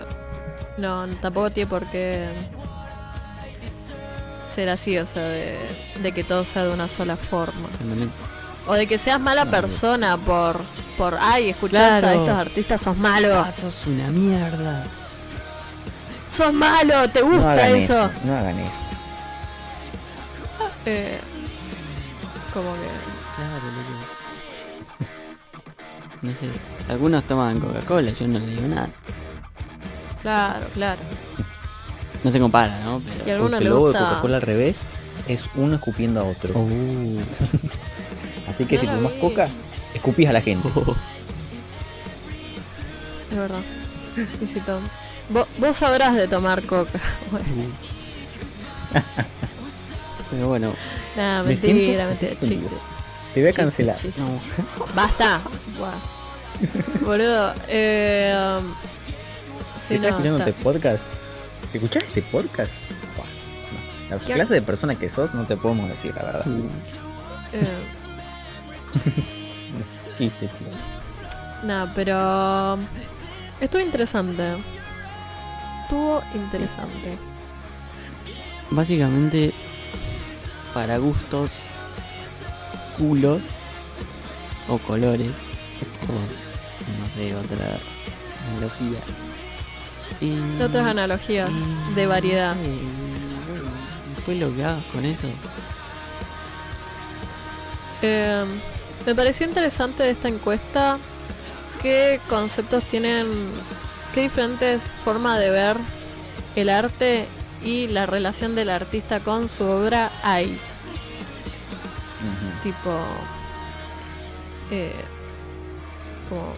no, 0.78 1.08
tampoco 1.20 1.50
tiene 1.50 1.68
por 1.68 1.88
qué 1.90 2.28
ser 4.58 4.70
así, 4.70 4.98
o 4.98 5.06
sea, 5.06 5.22
de, 5.22 5.56
de 6.02 6.12
que 6.14 6.24
todo 6.24 6.44
sea 6.44 6.64
de 6.64 6.74
una 6.74 6.88
sola 6.88 7.16
forma. 7.16 7.70
O 8.66 8.74
de 8.74 8.88
que 8.88 8.98
seas 8.98 9.20
mala 9.20 9.46
persona 9.46 10.18
por, 10.18 10.60
por 10.98 11.16
ay, 11.22 11.50
escuchás 11.52 12.00
Claro. 12.00 12.08
a 12.08 12.14
estos 12.14 12.30
artistas, 12.40 12.82
sos 12.82 12.98
malo. 12.98 13.40
Ah, 13.40 13.52
sos 13.52 13.86
una 13.86 14.08
mierda. 14.08 14.84
Sos 16.36 16.52
malo, 16.54 17.08
te 17.10 17.22
gusta 17.22 17.68
eso. 17.70 17.78
eso. 17.78 18.12
No 18.24 18.36
hagan 18.36 18.58
eso. 18.60 18.74
Eh, 20.88 21.20
como 22.52 22.74
que. 22.74 22.90
Claro. 23.36 23.62
No 26.24 26.32
sé. 26.32 26.50
Algunos 26.90 27.24
toman 27.26 27.60
Coca-Cola, 27.60 28.10
yo 28.12 28.28
no 28.28 28.40
le 28.40 28.46
digo 28.48 28.68
nada. 28.68 28.90
Claro, 30.24 30.66
claro. 30.74 31.00
No 32.24 32.32
se 32.32 32.40
compara, 32.40 32.80
¿no? 32.84 32.98
Y 33.00 33.02
Pero. 33.26 33.36
alguno 33.38 33.58
el 33.58 33.64
logo 33.66 33.92
de. 33.92 34.00
Coca-Cola 34.00 34.36
al 34.38 34.42
revés 34.42 34.76
es 35.28 35.42
uno 35.56 35.76
escupiendo 35.76 36.20
a 36.22 36.24
otro. 36.24 36.54
Oh. 36.56 36.68
Así 38.50 38.66
que 38.66 38.76
No 38.76 38.82
si 38.82 38.88
lo 38.88 38.94
tomas 38.94 39.14
vi. 39.14 39.20
coca, 39.20 39.50
escupís 39.94 40.28
a 40.30 40.34
la 40.34 40.42
gente. 40.42 40.68
Es 43.32 43.38
verdad. 43.38 43.60
Y 44.42 44.48
si 44.48 44.60
tom- 44.62 44.88
Vos, 45.30 45.46
vos 45.58 45.76
sabrás 45.78 46.16
de 46.16 46.28
tomar 46.28 46.64
coca. 46.64 47.00
Bueno, 47.32 47.46
Pero 50.32 50.48
bueno, 50.48 50.74
nada, 51.16 51.42
Me 51.44 51.50
mentira, 51.50 51.68
siento 51.74 52.04
mentira, 52.08 52.10
chiste. 52.20 52.46
ofendido. 52.46 52.70
Te 53.34 53.40
voy 53.42 53.50
a 53.50 53.52
chiste, 53.52 53.62
cancelar. 53.62 53.96
chiste. 53.98 54.22
no. 54.22 54.40
Basta. 54.96 55.42
Boludo, 57.06 57.54
eh. 57.68 58.58
um, 58.60 58.74
¿Te 58.74 59.88
Sí, 59.88 59.94
estás 59.96 60.20
no, 60.24 60.38
está- 60.38 60.50
este 60.50 60.64
podcast? 60.64 61.04
¿Te 61.72 61.78
escuchás 61.78 62.04
este 62.04 62.22
podcast? 62.24 62.72
No. 64.10 64.16
La 64.18 64.20
¿Qué? 64.24 64.34
clase 64.34 64.54
de 64.54 64.62
persona 64.62 64.98
que 64.98 65.10
sos 65.10 65.34
no 65.34 65.46
te 65.46 65.58
podemos 65.58 65.90
decir 65.90 66.14
la 66.16 66.24
verdad. 66.24 66.46
eh, 67.54 67.68
Chiste, 70.18 70.48
chiste. 70.50 70.66
Nada, 71.64 71.92
pero. 71.96 72.78
Estuvo 73.60 73.82
interesante. 73.82 74.44
Estuvo 75.84 76.22
interesante. 76.36 77.18
Básicamente, 78.70 79.52
para 80.74 80.98
gustos, 80.98 81.50
culos 82.98 83.42
o 84.70 84.78
colores, 84.80 85.32
o 86.08 87.02
no 87.02 87.10
sé, 87.16 87.36
otra 87.36 87.58
analogía. 88.52 89.00
Y- 90.22 90.62
Otras 90.62 90.88
analogías 90.88 91.50
de 91.96 92.08
variedad. 92.08 92.56
con 94.94 95.06
eso. 95.06 95.28
Eh, 98.02 98.44
me 99.06 99.16
pareció 99.16 99.48
interesante 99.48 100.04
de 100.04 100.12
esta 100.12 100.28
encuesta 100.28 100.98
qué 101.82 102.20
conceptos 102.30 102.84
tienen, 102.86 103.28
qué 104.14 104.22
diferentes 104.22 104.82
formas 105.06 105.40
de 105.40 105.50
ver 105.50 105.78
el 106.56 106.70
arte 106.70 107.26
y 107.64 107.88
la 107.88 108.06
relación 108.06 108.54
del 108.56 108.70
artista 108.70 109.20
con 109.22 109.48
su 109.50 109.64
obra 109.64 110.12
hay. 110.24 110.48
Ujú. 112.20 112.64
Tipo, 112.64 112.92
eh, 114.72 114.92
como 116.30 116.54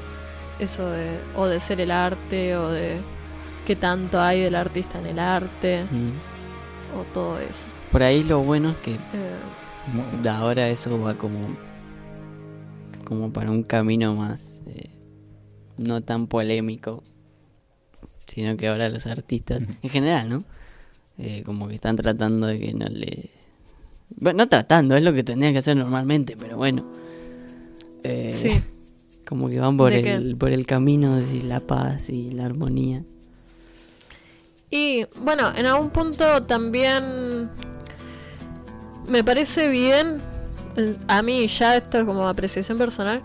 eso 0.60 0.90
de, 0.90 1.20
o 1.36 1.46
de 1.46 1.60
ser 1.60 1.80
el 1.82 1.92
arte, 1.92 2.56
o 2.58 2.70
de 2.70 3.00
qué 3.66 3.76
tanto 3.76 4.20
hay 4.20 4.42
del 4.42 4.56
artista 4.56 5.00
en 5.00 5.06
el 5.08 5.20
arte, 5.20 5.84
Mm. 5.92 6.98
o 7.00 7.04
todo 7.14 7.40
eso. 7.40 7.66
Por 7.92 8.04
ahí 8.04 8.24
lo 8.24 8.40
bueno 8.44 8.72
es 8.72 8.78
que 8.78 8.94
Eh, 8.94 8.98
de 10.22 10.30
ahora 10.30 10.70
eso 10.70 11.00
va 11.02 11.16
como 11.16 11.40
como 13.06 13.32
para 13.34 13.50
un 13.50 13.64
camino 13.64 14.14
más 14.16 14.62
eh, 14.68 14.90
no 15.78 16.02
tan 16.02 16.28
polémico 16.28 17.04
sino 18.28 18.56
que 18.56 18.68
ahora 18.68 18.90
los 18.90 19.08
artistas 19.08 19.62
en 19.82 19.90
general 19.90 20.30
no 20.30 20.44
Eh, 21.18 21.42
como 21.44 21.68
que 21.68 21.76
están 21.76 21.96
tratando 21.96 22.46
de 22.48 22.60
que 22.60 22.74
no 22.74 22.86
le 22.88 23.30
bueno 24.16 24.38
no 24.44 24.48
tratando 24.48 24.96
es 24.96 25.04
lo 25.04 25.12
que 25.14 25.24
tendrían 25.24 25.54
que 25.54 25.60
hacer 25.60 25.76
normalmente 25.76 26.36
pero 26.40 26.56
bueno. 26.58 26.86
Eh, 28.04 28.32
sí, 28.34 28.62
como 29.28 29.50
que 29.50 29.60
van 29.60 29.76
por 29.76 29.92
el 29.92 30.36
por 30.38 30.52
el 30.52 30.66
camino 30.68 31.18
de 31.18 31.42
la 31.44 31.60
paz 31.62 32.10
y 32.10 32.32
la 32.32 32.46
armonía 32.46 33.04
Y 34.70 35.06
bueno, 35.22 35.52
en 35.56 35.66
algún 35.66 35.90
punto 35.90 36.44
también 36.44 37.50
me 39.08 39.24
parece 39.24 39.70
bien, 39.70 40.22
a 41.08 41.22
mí 41.24 41.48
ya 41.48 41.76
esto 41.78 42.00
es 42.00 42.04
como 42.06 42.28
apreciación 42.28 42.78
personal, 42.78 43.24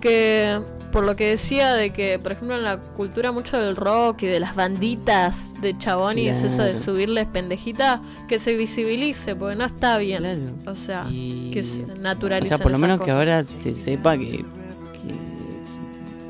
que 0.00 0.58
por 0.92 1.04
lo 1.04 1.14
que 1.14 1.28
decía 1.30 1.74
de 1.74 1.92
que, 1.92 2.18
por 2.18 2.32
ejemplo, 2.32 2.56
en 2.56 2.64
la 2.64 2.78
cultura 2.80 3.30
mucho 3.32 3.58
del 3.58 3.76
rock 3.76 4.22
y 4.22 4.26
de 4.26 4.40
las 4.40 4.54
banditas 4.54 5.52
de 5.60 5.76
chabonis, 5.76 6.36
eso 6.36 6.62
de 6.62 6.70
Claro. 6.70 6.78
subirles 6.78 7.26
pendejita, 7.26 8.00
que 8.28 8.38
se 8.38 8.54
visibilice, 8.54 9.36
porque 9.36 9.56
no 9.56 9.66
está 9.66 9.98
bien. 9.98 10.22
Claro. 10.22 10.72
O 10.72 10.74
sea, 10.74 11.04
Y- 11.10 11.50
que 11.52 11.62
se 11.62 11.82
o 11.84 11.96
naturalicen 11.96 12.56
sea 12.56 12.62
por 12.62 12.72
lo 12.72 12.78
menos 12.78 13.00
que 13.02 13.10
ahora 13.10 13.44
se 13.60 13.74
sepa 13.74 14.16
que, 14.16 14.28
que 14.38 14.44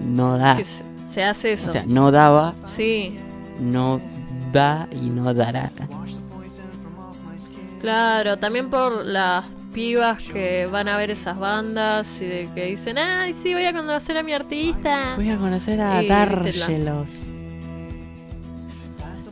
no 0.00 0.36
da 0.36 0.56
Que 0.56 0.64
se, 0.64 0.82
se 1.12 1.22
hace 1.22 1.52
eso. 1.52 1.68
o 1.70 1.72
sea 1.72 1.84
no 1.86 2.10
daba 2.10 2.52
sí, 2.76 3.16
no 3.60 4.00
da 4.52 4.86
y 4.92 5.10
no 5.10 5.32
dará. 5.34 5.70
Claro, 7.80 8.36
también 8.36 8.68
por 8.70 9.04
las 9.04 9.44
pibas 9.72 10.22
que 10.24 10.66
van 10.66 10.88
a 10.88 10.96
ver 10.96 11.10
esas 11.10 11.38
bandas 11.38 12.20
y 12.20 12.24
de 12.24 12.48
que 12.54 12.66
dicen, 12.66 12.96
ay, 12.98 13.34
sí, 13.42 13.52
voy 13.52 13.64
a 13.66 13.72
conocer 13.72 14.16
a 14.16 14.22
mi 14.22 14.32
artista. 14.32 15.12
Voy 15.16 15.30
a 15.30 15.36
conocer 15.36 15.80
a 15.80 16.02
Y, 16.02 16.08
la- 16.08 16.14
Dárgelos. 16.26 17.08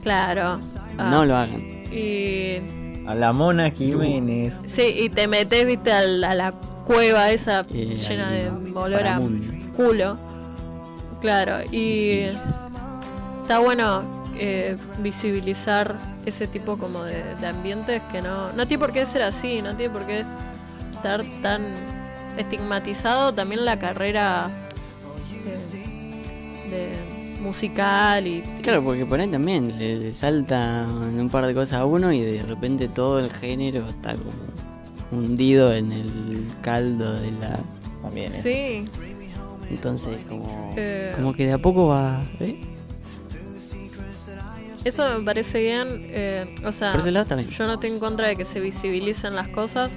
Claro. 0.03 0.59
Ah, 0.99 1.11
No 1.11 1.25
lo 1.25 1.35
hagan. 1.37 1.61
Y 1.93 2.59
A 3.07 3.14
la 3.14 3.33
Mona 3.33 3.71
Jiménez. 3.71 4.55
sí, 4.67 4.83
y 4.99 5.09
te 5.09 5.27
metes, 5.29 5.67
viste, 5.67 5.93
al- 5.93 6.23
a 6.25 6.35
la 6.35 6.53
cueva 6.87 7.31
esa 7.31 7.61
Eh, 7.73 7.97
llena 8.07 8.31
de 8.31 8.51
olor 8.75 9.03
a 9.07 9.19
culo. 9.77 10.17
Claro, 11.23 11.57
y 11.73 12.27
está 13.43 13.59
bueno 13.61 14.24
eh, 14.38 14.77
visibilizar 14.99 15.94
ese 16.27 16.47
tipo 16.47 16.77
como 16.79 17.03
de, 17.05 17.23
de 17.40 17.47
ambientes 17.47 18.01
que 18.12 18.23
no, 18.23 18.53
no 18.53 18.66
tiene 18.66 18.81
por 18.85 18.92
qué 18.92 19.07
ser 19.07 19.23
así, 19.23 19.61
no 19.62 19.75
tiene 19.77 19.92
por 19.92 20.07
qué 20.07 20.25
estar 20.94 21.23
tan 21.42 21.62
estigmatizado 22.38 23.33
también 23.33 23.64
la 23.64 23.79
carrera 23.79 24.49
eh, 25.47 26.70
de 26.70 27.40
musical 27.42 28.27
y 28.27 28.42
Claro, 28.62 28.83
porque 28.83 29.05
por 29.05 29.20
ahí 29.20 29.29
también 29.29 29.79
le, 29.79 29.97
le 29.99 30.12
salta 30.14 30.87
un 30.88 31.29
par 31.31 31.47
de 31.47 31.55
cosas 31.55 31.81
a 31.81 31.85
uno 31.85 32.12
y 32.12 32.20
de 32.23 32.42
repente 32.42 32.88
todo 32.88 33.18
el 33.20 33.31
género 33.31 33.87
está 33.88 34.14
como 34.14 34.33
hundido 35.12 35.73
en 35.75 35.92
el 35.92 36.47
caldo 36.62 37.20
de 37.20 37.31
la... 37.33 37.59
También. 38.03 38.33
¿eh? 38.33 38.40
sí, 38.42 38.88
Entonces 39.70 40.18
como, 40.29 40.75
Eh. 40.77 41.12
como 41.16 41.33
que 41.35 41.47
de 41.47 41.53
a 41.53 41.59
poco 41.59 41.88
va... 41.88 42.18
¿eh? 42.40 42.57
Eso 44.85 45.18
me 45.18 45.25
parece 45.25 45.61
bien, 45.61 45.87
eh, 46.11 46.47
o 46.64 46.73
sea, 46.73 46.92
Por 46.92 47.01
ese 47.01 47.11
lado 47.11 47.27
también. 47.27 47.49
yo 47.51 47.66
no 47.66 47.75
estoy 47.75 47.90
en 47.90 47.99
contra 47.99 48.27
de 48.29 48.37
que 48.37 48.44
se 48.44 48.61
visibilicen 48.61 49.35
las 49.35 49.49
cosas, 49.49 49.90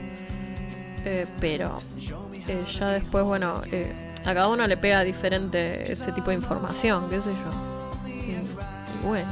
eh, 1.05 1.25
pero 1.39 1.79
eh, 2.47 2.63
ya 2.79 2.89
después, 2.91 3.23
bueno, 3.25 3.61
eh, 3.71 3.91
a 4.25 4.33
cada 4.33 4.47
uno 4.49 4.65
le 4.67 4.77
pega 4.77 5.03
diferente 5.03 5.91
ese 5.91 6.11
tipo 6.11 6.29
de 6.29 6.35
información, 6.35 7.09
qué 7.09 7.17
sé 7.17 7.23
yo. 7.25 8.09
Y, 8.09 8.31
y 8.31 9.07
bueno, 9.07 9.27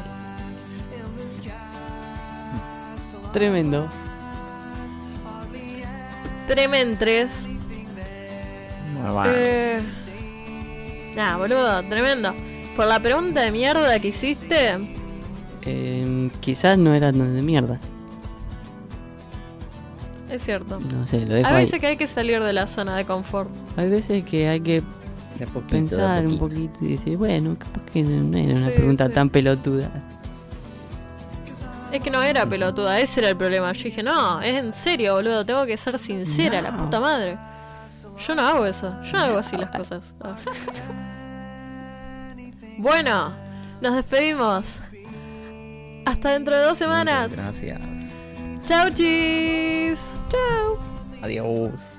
Tremendo. 3.33 3.89
trementres. 6.47 7.29
Muy 8.93 9.11
bueno. 9.11 9.31
Eh, 9.35 9.81
Nada, 11.15 11.37
boludo, 11.37 11.83
tremendo. 11.83 12.33
Por 12.75 12.87
la 12.87 12.99
pregunta 12.99 13.41
de 13.41 13.51
mierda 13.51 13.99
que 13.99 14.09
hiciste, 14.09 14.77
Em, 15.65 16.29
quizás 16.39 16.77
no 16.77 16.93
eran 16.93 17.17
de 17.17 17.41
mierda. 17.41 17.79
Es 20.29 20.43
cierto. 20.43 20.79
No 20.79 21.07
sé, 21.07 21.25
lo 21.25 21.33
dejo 21.33 21.47
Hay 21.47 21.65
veces 21.65 21.79
que 21.79 21.87
hay 21.87 21.97
que 21.97 22.07
salir 22.07 22.43
de 22.43 22.53
la 22.53 22.67
zona 22.67 22.95
de 22.97 23.05
confort. 23.05 23.49
Hay 23.77 23.89
veces 23.89 24.23
que 24.25 24.47
hay 24.47 24.59
que 24.59 24.83
pensar 25.69 26.25
un 26.25 26.37
poquito 26.37 26.77
y 26.81 26.95
decir, 26.95 27.17
bueno, 27.17 27.57
capaz 27.57 27.81
que 27.91 28.03
no 28.03 28.37
era 28.37 28.59
una 28.59 28.69
pregunta 28.69 29.09
tan 29.09 29.29
pelotuda. 29.29 29.89
Es 31.91 32.01
que 32.01 32.09
no 32.09 32.21
era 32.21 32.45
pelotuda, 32.45 32.99
ese 32.99 33.21
era 33.21 33.29
el 33.29 33.37
problema. 33.37 33.71
Yo 33.71 33.83
dije, 33.83 34.03
no, 34.03 34.41
es 34.41 34.55
en 34.55 34.73
serio, 34.73 35.15
boludo, 35.15 35.45
tengo 35.45 35.65
que 35.65 35.77
ser 35.77 35.97
sincera, 35.97 36.61
la 36.61 36.75
puta 36.75 36.99
madre. 36.99 37.37
Yo 38.27 38.35
no 38.35 38.41
hago 38.41 38.65
eso, 38.65 38.93
yo 39.03 39.11
no 39.13 39.23
hago 39.23 39.37
así 39.37 39.55
las 39.57 39.69
cosas. 39.77 40.13
bueno, 42.77 43.31
nos 43.81 43.95
despedimos. 43.95 44.65
Hasta 46.05 46.29
dentro 46.31 46.55
de 46.55 46.63
dos 46.63 46.77
semanas. 46.77 47.31
Gracias. 47.35 47.81
Chau, 48.67 48.89
chis. 48.91 49.99
Chau. 50.29 50.77
Adiós. 51.21 51.94